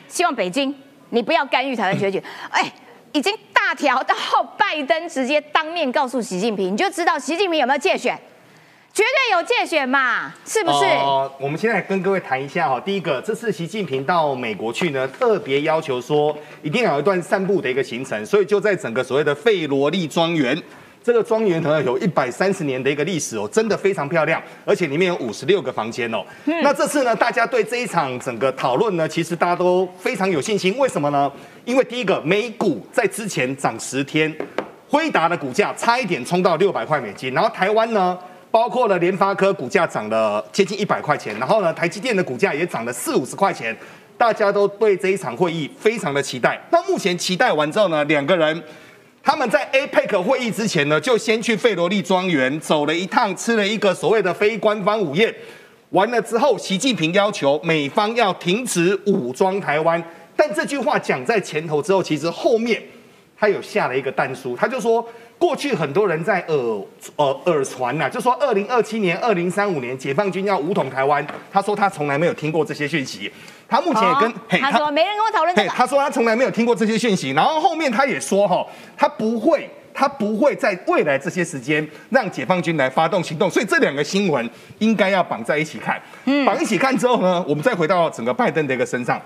[0.08, 0.74] 希望北京
[1.08, 2.22] 你不要干预台湾选举。
[2.50, 2.70] 哎。
[3.12, 3.36] 已经
[3.70, 4.16] 大条到
[4.58, 8.18] 拜登直接当面告诉习近平，你就知道习近平有没有借选，
[8.92, 10.84] 绝对有借选嘛，是不是？
[10.86, 20.60] 哦，我们现在跟各位谈一下哈，第一个，这次习近平到美国去呢，特别要求说一定要有一段散步的一个行程，所以就在整个所谓的费罗利庄园。
[21.02, 26.22] 这个庄园呢有一百三十年的一个历史哦，真的非常漂亮，而且里面有五十六个房间哦。
[26.62, 30.76] 那这次呢，大家对这一场整个讨论呢，其实大家都非常有信心。
[30.76, 31.32] 为什么呢？
[31.64, 34.34] 因为第一个，美股在之前涨十天，
[34.88, 38.18] 辉达的股价差一点冲到六百块美金，然后台湾呢，
[38.50, 43.74] 包括了联发科股价涨了接近一百块钱，然后呢，台积电的股价也涨了四五十块钱，
[44.18, 46.60] 大家都对这一场会议非常的期待。
[46.70, 48.62] 那目前期待完之后呢，两个人。
[49.22, 55.32] 他们在 APEC 会议之前呢，就先去费罗利庄园走了一趟，吃了一个所谓的非官方午宴。
[55.90, 60.02] 完了之后，习近平要求美方要停止武装台湾。
[60.36, 62.82] 但这句话讲在前头之后，其实后面
[63.40, 65.04] 他有下了一个弹书，他就说。
[65.40, 66.86] 过去很多人在耳
[67.16, 71.26] 呃耳传呐，就说二零二七年、二零三五年解放军要武统台湾。
[71.50, 73.32] 他说他从来没有听过这些讯息。
[73.66, 74.30] 他目前也跟
[74.60, 75.70] 他说没人跟我讨论这个。
[75.70, 77.30] 他说他从来没有听过这些讯息。
[77.30, 78.62] 然后后面他也说哈，
[78.98, 83.48] 他不会，他不会在未来这些时间让解放军来发动行动。
[83.48, 84.46] 所以这两个新闻
[84.80, 85.98] 应该要绑在一起看。
[86.44, 89.18] 绑一起看之后呢，我们再回到整个拜登的一个身上。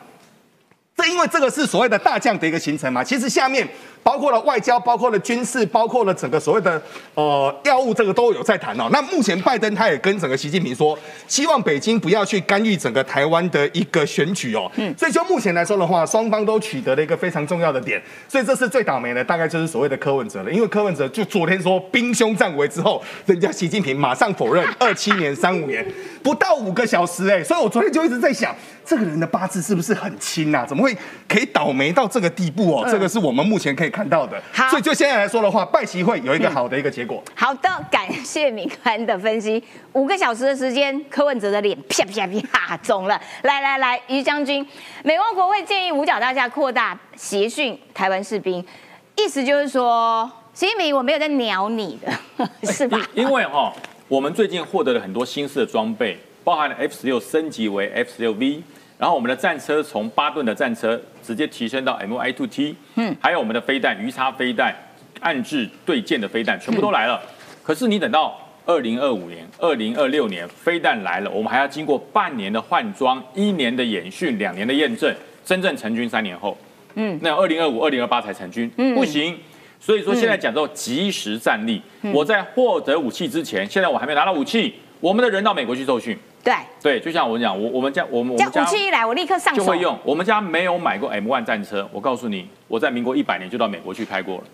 [0.96, 3.68] 这因为这个是所谓的大将的一个行程嘛，其实下面。
[4.04, 6.80] 包括了外交，包括了军事，包括了整个所谓的
[7.14, 8.86] 呃药物，这个都有在谈哦。
[8.92, 10.94] 那目前拜登他也跟整个习近平说，
[11.26, 14.70] 希望北京不要去干预整个台湾的一个选举哦。
[14.76, 17.98] 嗯，所以就目前来说的话，双方都取得了一个非常重要的点。
[18.28, 20.52] 所以这是最倒霉的，大概就是所谓的柯文哲了。
[20.52, 25.82] 因为柯文哲就昨天说兵凶战危之后，人家习近平马上否认二七年、三五年
[26.22, 28.54] 不到五个小时哎，所以我昨天就一直在想，
[28.84, 30.66] 这个人的八字是不是很轻啊？
[30.66, 30.94] 怎么会
[31.26, 32.86] 可以倒霉到这个地步哦？
[32.90, 33.94] 这个是我们目前可以。
[33.94, 37.22] 看到的，好，所以就现在来说的话，拜习会有一个好的一个结果。
[37.32, 39.62] 好的，感谢敏宽的分析。
[39.92, 42.26] 五个小时的时间，柯文哲的脸啪啪
[42.66, 43.20] 啪肿了。
[43.42, 44.66] 来来来，于将军，
[45.04, 48.66] 美国国会建议五角大厦扩大协训台湾士兵，
[49.14, 52.98] 意思就是说，习近平我没有在鸟你的，是吧？
[53.14, 53.72] 因为哦，
[54.08, 58.62] 我们最近获得了很多新式的装备，包含了 F 十六升级为 F 十六 V，
[58.98, 64.74] 然后我们的战车从八吨的战车直接提升到 MI two T，嗯，还有我们的飞弹鱼叉飞弹、
[65.20, 67.20] 暗制对舰的飞弹全部都来了。
[67.62, 75.14] 可是你等到二零二五年、二零二六年飞弹来了，我们还要经过半年的换装、一年的演训、两年的验证，
[75.44, 76.56] 真正成军三年后，
[76.94, 78.94] 嗯，那二零二五、二零二八才成军，嗯。
[78.94, 79.38] 不行。
[79.80, 81.82] 所以说现在讲到及时战力，
[82.12, 86.16] 我在获得武器之前，现在我还没拿到武器，我们的人到美国去受训。
[86.44, 89.98] 对对，就像我讲，我我们家我们我们家武器一来，我立刻上就会用。
[90.04, 94.44] 我们家没有买过 M1 战车，我告诉你，我在民国一百年就到美国去开过了。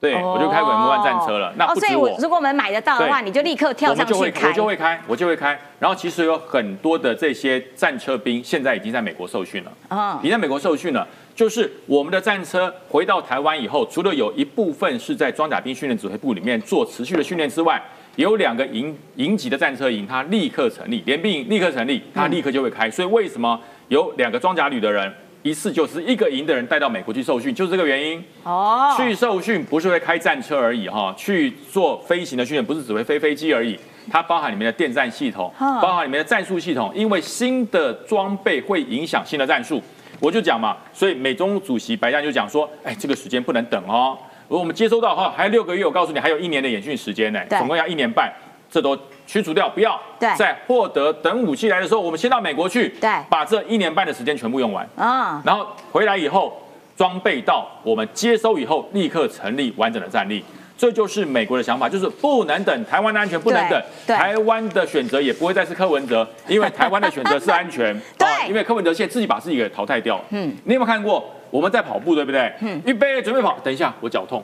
[0.00, 1.52] 对，我就开过 M1 战车了。
[1.56, 4.48] 那所以我，如果我们买得到的话，你就立刻跳上去开。
[4.48, 5.58] 我就会开，我就会开。
[5.78, 9.72] 然后其实有很多的这些战车兵现在已经在美国受训了。
[9.88, 11.06] 啊，你在美国受训了。
[11.34, 17.82] 就是我们的战车回到台湾以后，除了有一部分是在装甲兵训练指挥部里面做持续的训练之外，
[18.16, 22.90] 有两个营营级的战车营，它立刻成立，联兵立刻成立，它立刻就会开。
[22.90, 25.12] 所以为什么有两个装甲旅的人，
[25.42, 28.22] 一次就是一个营的人带到美国去受训，就是这个原因。
[28.44, 33.76] 哦，去受训不是会开战车而已哈，去做飞行的训练不是只会飞飞机而已，
[34.10, 39.82] 它包含里面的电战系统，包含里面的战术系统，因为新的装备会影响新的战术。
[40.20, 44.16] 我就讲嘛，所以美中主席白将就讲说，哎，这个时间不能等哦。
[44.48, 48.32] 如果我们接收到哈，还有六个月，我告诉你，还有一年的演训时间呢，总共要一年半，
[48.70, 49.98] 这都驱除掉，不要。
[50.18, 55.42] 对，在获得等武器来的时候，我们先到美国去，对，把这一年半的时间全部用完啊。
[55.44, 56.62] 然后回来以后，
[56.96, 60.44] 装备到我们接收以后，立刻成立完整的战力。
[60.76, 67.94] 这就是美国的想法，就是不能等台湾的安全，不能等台湾的选择也不会再是柯文哲，因为台湾的选择是安全。
[68.18, 70.24] 对，因为柯文哲现在自己把自己给淘汰掉了。
[70.30, 72.52] 嗯，你有没有看过我们在跑步，对不对？
[72.60, 74.42] 嗯，预备准备跑，等一下我脚痛，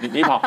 [0.00, 0.42] 你你跑，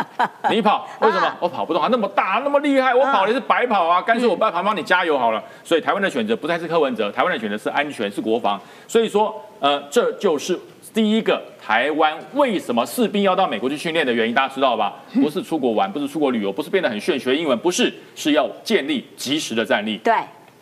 [0.50, 1.88] 你跑， 为什么我跑不动啊？
[1.90, 5.42] 那么大那么厉害，我跑的是白跑啊，干脆我在旁帮你加油好了。
[5.64, 8.60] 所以台湾的选择不再是柯文哲，台湾的选择是安全，是国防。
[8.86, 10.60] 所以说，呃，这就是。
[10.94, 14.94] 第一个，台湾为什么士兵要到美国去训练的原因，大家知道吧？
[15.14, 19.96] 不是出国玩，不是出国旅游，不是变得很炫学英文，不是，是要建立及时的战力。
[20.00, 20.14] 对，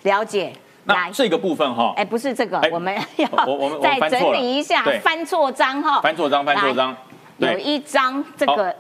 [0.03, 0.53] 了解。
[0.84, 6.95] 那这个部分哈，哎，不是这个，我们要我我们再整理一下，翻错章哈，翻错章，翻错章，
[7.38, 8.76] 有一张这个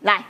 [0.00, 0.24] 来。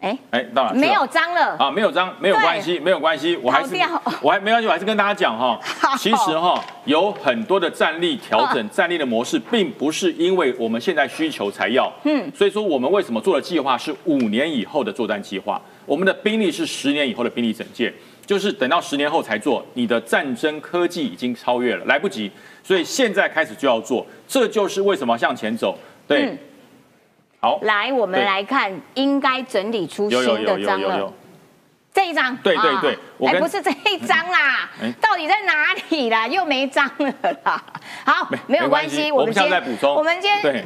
[0.00, 1.56] 哎哎，当然，没有脏了。
[1.58, 3.74] 啊，没有脏，没有关系，没有关系，我还是
[4.22, 5.58] 我还没关系，我还是跟大家讲哈，
[5.98, 17.92] 其实哈有很多的战力调整， 战力的模式，并不是因为我们现在需求才要，嗯，所以说我们为什么做的计划是五年以后的作战计划，我们的兵力是十年以后的兵力整建，
[18.24, 22.30] 就是等到十年后才做，你的战争科技已经超越了，来不及，
[22.62, 25.76] 所以现在开始就要做，这就是为什么向前走，
[26.06, 26.38] 对。
[27.40, 31.12] 好，来，我们来看，应该整理出新的章了。
[31.94, 34.68] 这一张，对对对，哎，不是这一张啦，
[35.00, 36.26] 到底在哪里啦？
[36.26, 37.12] 又没章了
[37.44, 37.62] 啦。
[38.04, 39.94] 好，没有关系，我们现在补充。
[39.94, 40.64] 我们今天对，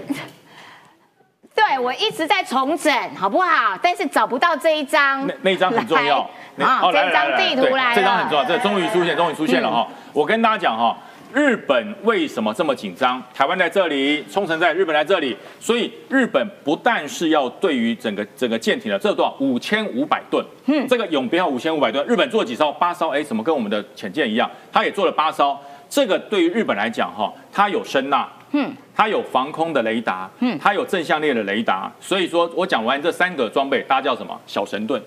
[1.54, 3.78] 对我一直在重整，好不好？
[3.82, 6.28] 但是找不到这一张，那那一张很重要。
[6.58, 9.86] 好，这张地图来了，这张很重要，这终于出现，终于出现了哈。
[10.12, 10.96] 我跟大家讲哈。
[11.34, 13.22] 日本为什么这么紧张？
[13.34, 22.70] 台湾在这里，冲绳在日本在这里，所以日本不但是要对于整个整个舰艇的这多少五千五百吨，嗯，这个永标五千五百吨，日本做了几艘？
[22.72, 23.08] 八艘？
[23.08, 24.50] 哎，怎么跟我们的潜舰一样？
[24.70, 25.58] 它也做了八艘。
[25.88, 31.90] 这个对于日本来讲，哈，它有声呐，嗯，它有防空的雷达，嗯，它有正向列的雷达。
[32.00, 34.38] 所以说我讲完这三个装备，大家叫什么？
[34.46, 35.02] 小神盾。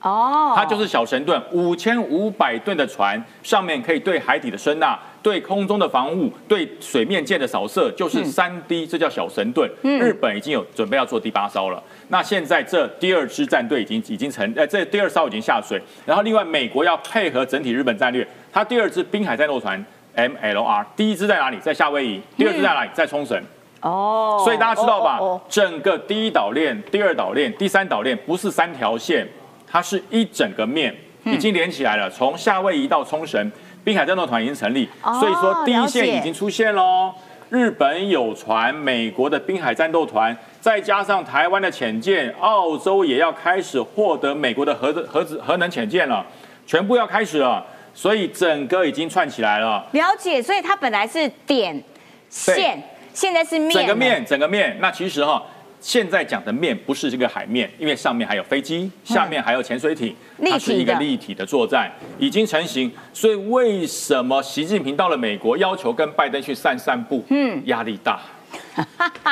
[0.00, 4.98] 哦，它就是小神盾，五千五百吨的船，上面可以对海底的声呐。
[5.22, 9.70] 对空中的防务，对水面舰的扫射，就是三 D，这叫小神盾。
[9.82, 11.82] 日本已经有准备要做第八艘了。
[12.08, 15.80] 那现在这第二支战队已经已经成，呃，这第二艘已经下水。
[16.06, 19.84] 然后另外美国要配合整体日本战略，它第二支滨海战斗船
[20.16, 21.58] MLR，第一支在哪里？
[21.58, 22.20] 在夏威夷。
[22.36, 22.90] 第二支在哪里？
[22.94, 23.38] 在冲绳。
[23.82, 24.40] 哦。
[24.42, 25.20] 所以大家知道吧？
[25.48, 29.28] 整个第一岛链、第二岛链、第三岛链不是三条线，
[29.66, 30.94] 它是一整个面，
[31.24, 32.08] 已经连起来了。
[32.08, 33.52] 从夏威夷到冲绳。
[33.82, 34.88] 滨海战斗团已经成立，
[35.20, 37.12] 所以说第一线已经出现喽。
[37.48, 46.24] 日本有船，美国的滨海战斗团，再加上台湾的潜舰，澳洲也要开始获得美国的核核子核能潜舰了，
[46.66, 49.84] 全部要开始了，所以整个已经串起来了。
[49.92, 51.82] 了解，所以它本来是点
[52.28, 52.80] 线，
[53.12, 54.76] 现在是面，整个面，整个面。
[54.80, 55.42] 那其实哈。
[55.80, 60.14] 现在讲的面不是这个海面，因为上面还有飞机，下面还有潜水艇，
[60.50, 62.92] 它是一个立体的作战，已经成型。
[63.12, 67.24] 所以为什么习近平到了美国要求跟拜登去散散步？
[67.30, 68.20] 嗯，压力大，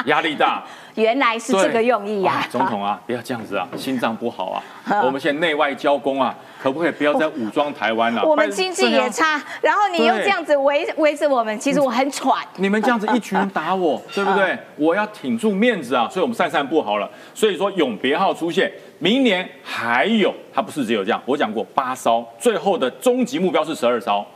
[0.07, 0.64] 压力大。
[0.99, 4.62] 原来是这个用意呀，总统啊，不要这样子啊， 心脏不好啊。
[5.05, 8.24] 我们现在内外交工啊，可不可以不要再武装台湾了？
[8.24, 12.44] 我们经济也差，然后你又这样子围围着我们，其实我很喘。
[12.57, 14.59] 你们这样子一群人打我， 对不对？
[14.76, 17.09] 我要挺住面子啊，所以我们散散步好了。
[17.32, 21.22] 所以说永别号出现，明年还有，它不是只有这样。
[21.24, 24.26] 我讲过八艘，最后的终极目标是十二艘。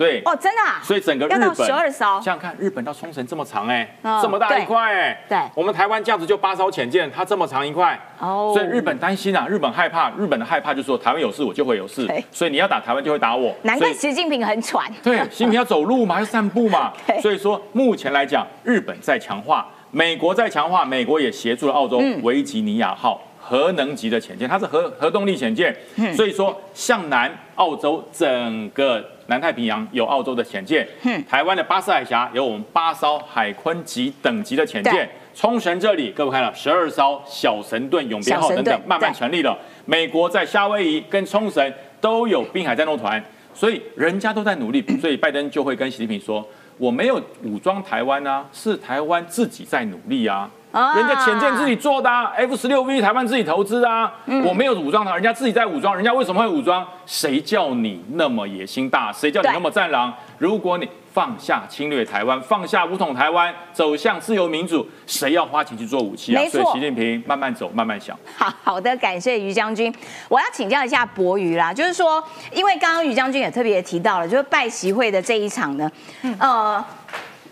[0.00, 0.22] 对。
[0.24, 3.86] 哦，真的，啊，所以整个日本十二艘，想想看，日本到冲绳这么长哎，
[4.22, 16.90] 这么大一块哎，对，我们台湾这样子就八艘潜舰，它这么长一块，哦，所以日本担心啊，日本害怕，日本的害怕就是说台湾有事我就会有事，所以你要打台湾就会打我，难怪习近平很喘，对，习近平要走路嘛，要散步嘛，
[17.20, 23.20] 所以说目前来讲，日本在强化，美国在强化，美国也协助了澳洲维吉尼亚号。
[23.42, 25.74] 核能级的潜舰，它是核核动力潜舰，
[26.14, 30.86] 所以说向南澳洲整个南太平洋有澳洲的潜舰，
[31.28, 39.56] 台湾的巴士海峡有我们八艘海鲲级等级的潜舰，冲绳这里各位看了十二艘小神盾、永别号等等慢慢成立了，
[39.86, 43.24] 美国在夏威夷跟冲绳都有滨海战斗团，
[43.54, 46.44] 所以人家都在努力， 所以拜登就会跟习近平说，
[46.76, 50.50] 我没有武装台湾啊，是台湾自己在努力啊。
[50.72, 54.12] 人家潜舰自己做的啊，F 十六 V 台湾自己投资啊，
[54.44, 56.86] 我没有武装他，人家自己在武装，人家为什么会武装？
[57.06, 59.12] 谁叫你那么野心大？
[59.12, 60.12] 谁叫你那么战狼？
[60.38, 66.42] 如果你放下侵略台湾，放下武统台湾，走向自由民主，谁要花钱去做武器啊？
[66.48, 68.16] 所以习近平慢慢走，慢慢想。
[68.36, 69.92] 好好的，感谢于将军。
[70.28, 75.90] 我要请教一下博瑜啦，就是说，因为刚刚于将军也特别提到了，就是拜习会的这一场呢，
[76.38, 76.84] 呃，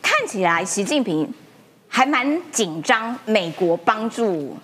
[0.01, 1.29] 看起来习近平。
[1.89, 4.57] 还蛮紧张，美国帮助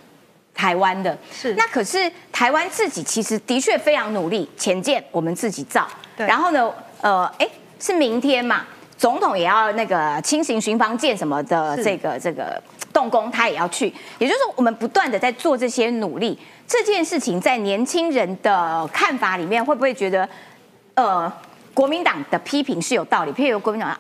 [0.54, 1.54] 台湾的，是。
[1.54, 7.48] 那可是台湾自己其实的确非常努力，前舰我们自己造，对，然后呢，呃，哎，
[7.80, 8.64] 是明天嘛，
[8.96, 12.62] 总统也要那个轻型巡防舰什么的，这个这个
[12.92, 20.28] 动工他也要去，也就是说我们不断的在做这些努力，这件事情在年轻人的看法里面会不会觉得，
[20.94, 21.32] 呃，
[21.72, 23.98] 国民党的批评是有道理，譬如国民党啊。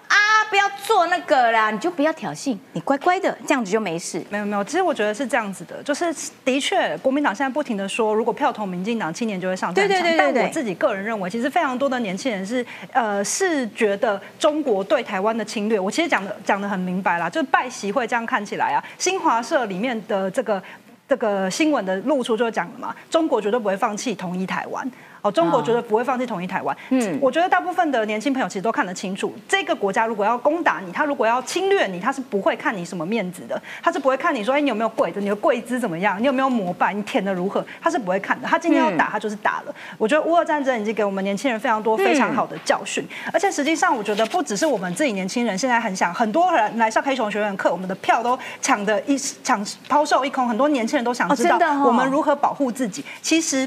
[0.54, 4.24] 不要做那个啦，你就不要挑衅，你乖乖的，这样子就没事。
[4.30, 9.98] 没有没有，其实我觉得是这样子的，就是的确，国民党现在不停的说，如果票投民进党，青年就会上战场。
[9.98, 20.62] 对对对但我自己个人认为，其实非常多的年轻人是呃是觉得中国对台湾的侵略，我其实讲的讲的很明白啦，就是拜习会这样看起来啊，新华社里面的这个
[21.08, 24.88] 这个新闻的露出就讲了嘛，中国绝对不会放弃统一台湾。
[25.24, 26.76] 哦，中国绝对不会放弃统一台湾。
[26.90, 38.46] 嗯，我觉得大部分的年轻朋友其实都看得清楚，这个国家如果要攻打你，他如果要侵略你，他是不会看你什么面子的，他是不会看你说，哎，你有没有跪着，你的跪姿怎么样，你有没有膜拜，你舔的如何，他是不会看的。
[38.46, 39.74] 他今天要打，他就是打了。
[39.96, 43.02] 我觉得乌俄战争已经给我们年轻人非常多非常好的教训，
[43.32, 53.02] 而且实际上我觉得不只是我们自己年轻人现在很想，很多人来上黑熊学院课，我们的票都抢的一抢抛售一空，很多年轻人都想知道我们如何保护自己。
[53.22, 53.66] 其实。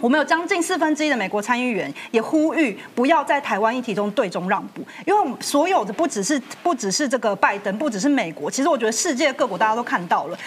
[0.00, 10.38] 我们有将近四分之一的美国参议员也呼吁不要在台湾议题中对中让步，因为所有的不只是不只是这个拜登，不只是美国，其实我觉得世界各国大家都看到了，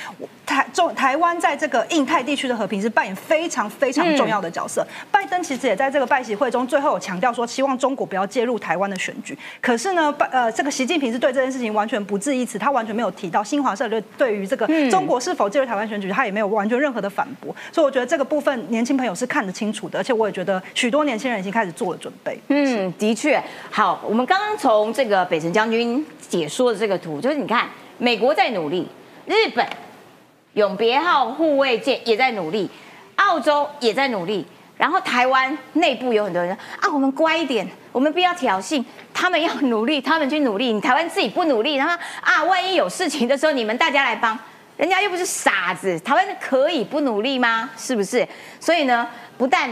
[0.46, 4.86] 台中台湾在这个印太地区的和平是扮演非常非常重要的角色。
[5.12, 9.38] 拜登其实也在这个拜习会中最后有强调说，希望中国不要介入台湾的选举。
[9.62, 17.54] 可是呢，拜呃这个习近平是对这件事情完全不置一词，他完全没有提到新华社对对于这个中国是否介入台湾选举，他也没有完全任何的反驳。
[17.72, 19.41] 所以我觉得这个部分年轻朋友是看。
[19.42, 22.40] 看得清楚的，而且我也觉得许多年轻人已经开始做了准备。
[22.50, 27.68] 嗯，的确，好，我们刚刚从这个北辰将军解说的这个图，就是你看，
[27.98, 28.88] 美国在努力，
[29.26, 29.66] 日本
[30.54, 32.70] 永别号护卫舰也在努力，
[33.16, 34.46] 澳洲也在努力，
[34.78, 44.38] 然后台湾内部有很多人啊，我们乖一点，我们不要挑衅，他们要努力，他们去努力，你台湾自己不努力，然后啊，万一有事情的时候，你们大家来帮。
[44.78, 47.70] 人家又不是傻子，台湾可以不努力吗？
[47.78, 48.28] 是不是？
[48.60, 49.08] 所以呢，
[49.38, 49.70] 不但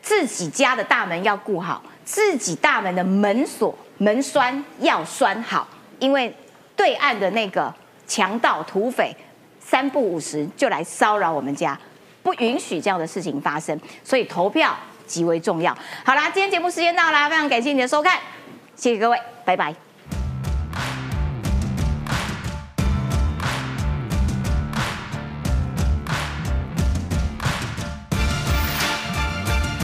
[0.00, 5.66] 自己家的大门要顾好，自己大门的门锁门栓要栓好，
[5.98, 6.32] 因为
[6.76, 7.72] 对岸的那个
[8.06, 9.14] 强盗土匪
[9.60, 11.78] 三不五时就来骚扰我们家，
[12.22, 14.76] 不允许这样的事情发生，所以投票
[15.06, 15.76] 极为重要。
[16.04, 18.18] 好啦，今天节目时间到啦，非常感谢你的收看，
[18.76, 19.91] 谢谢各位，拜拜。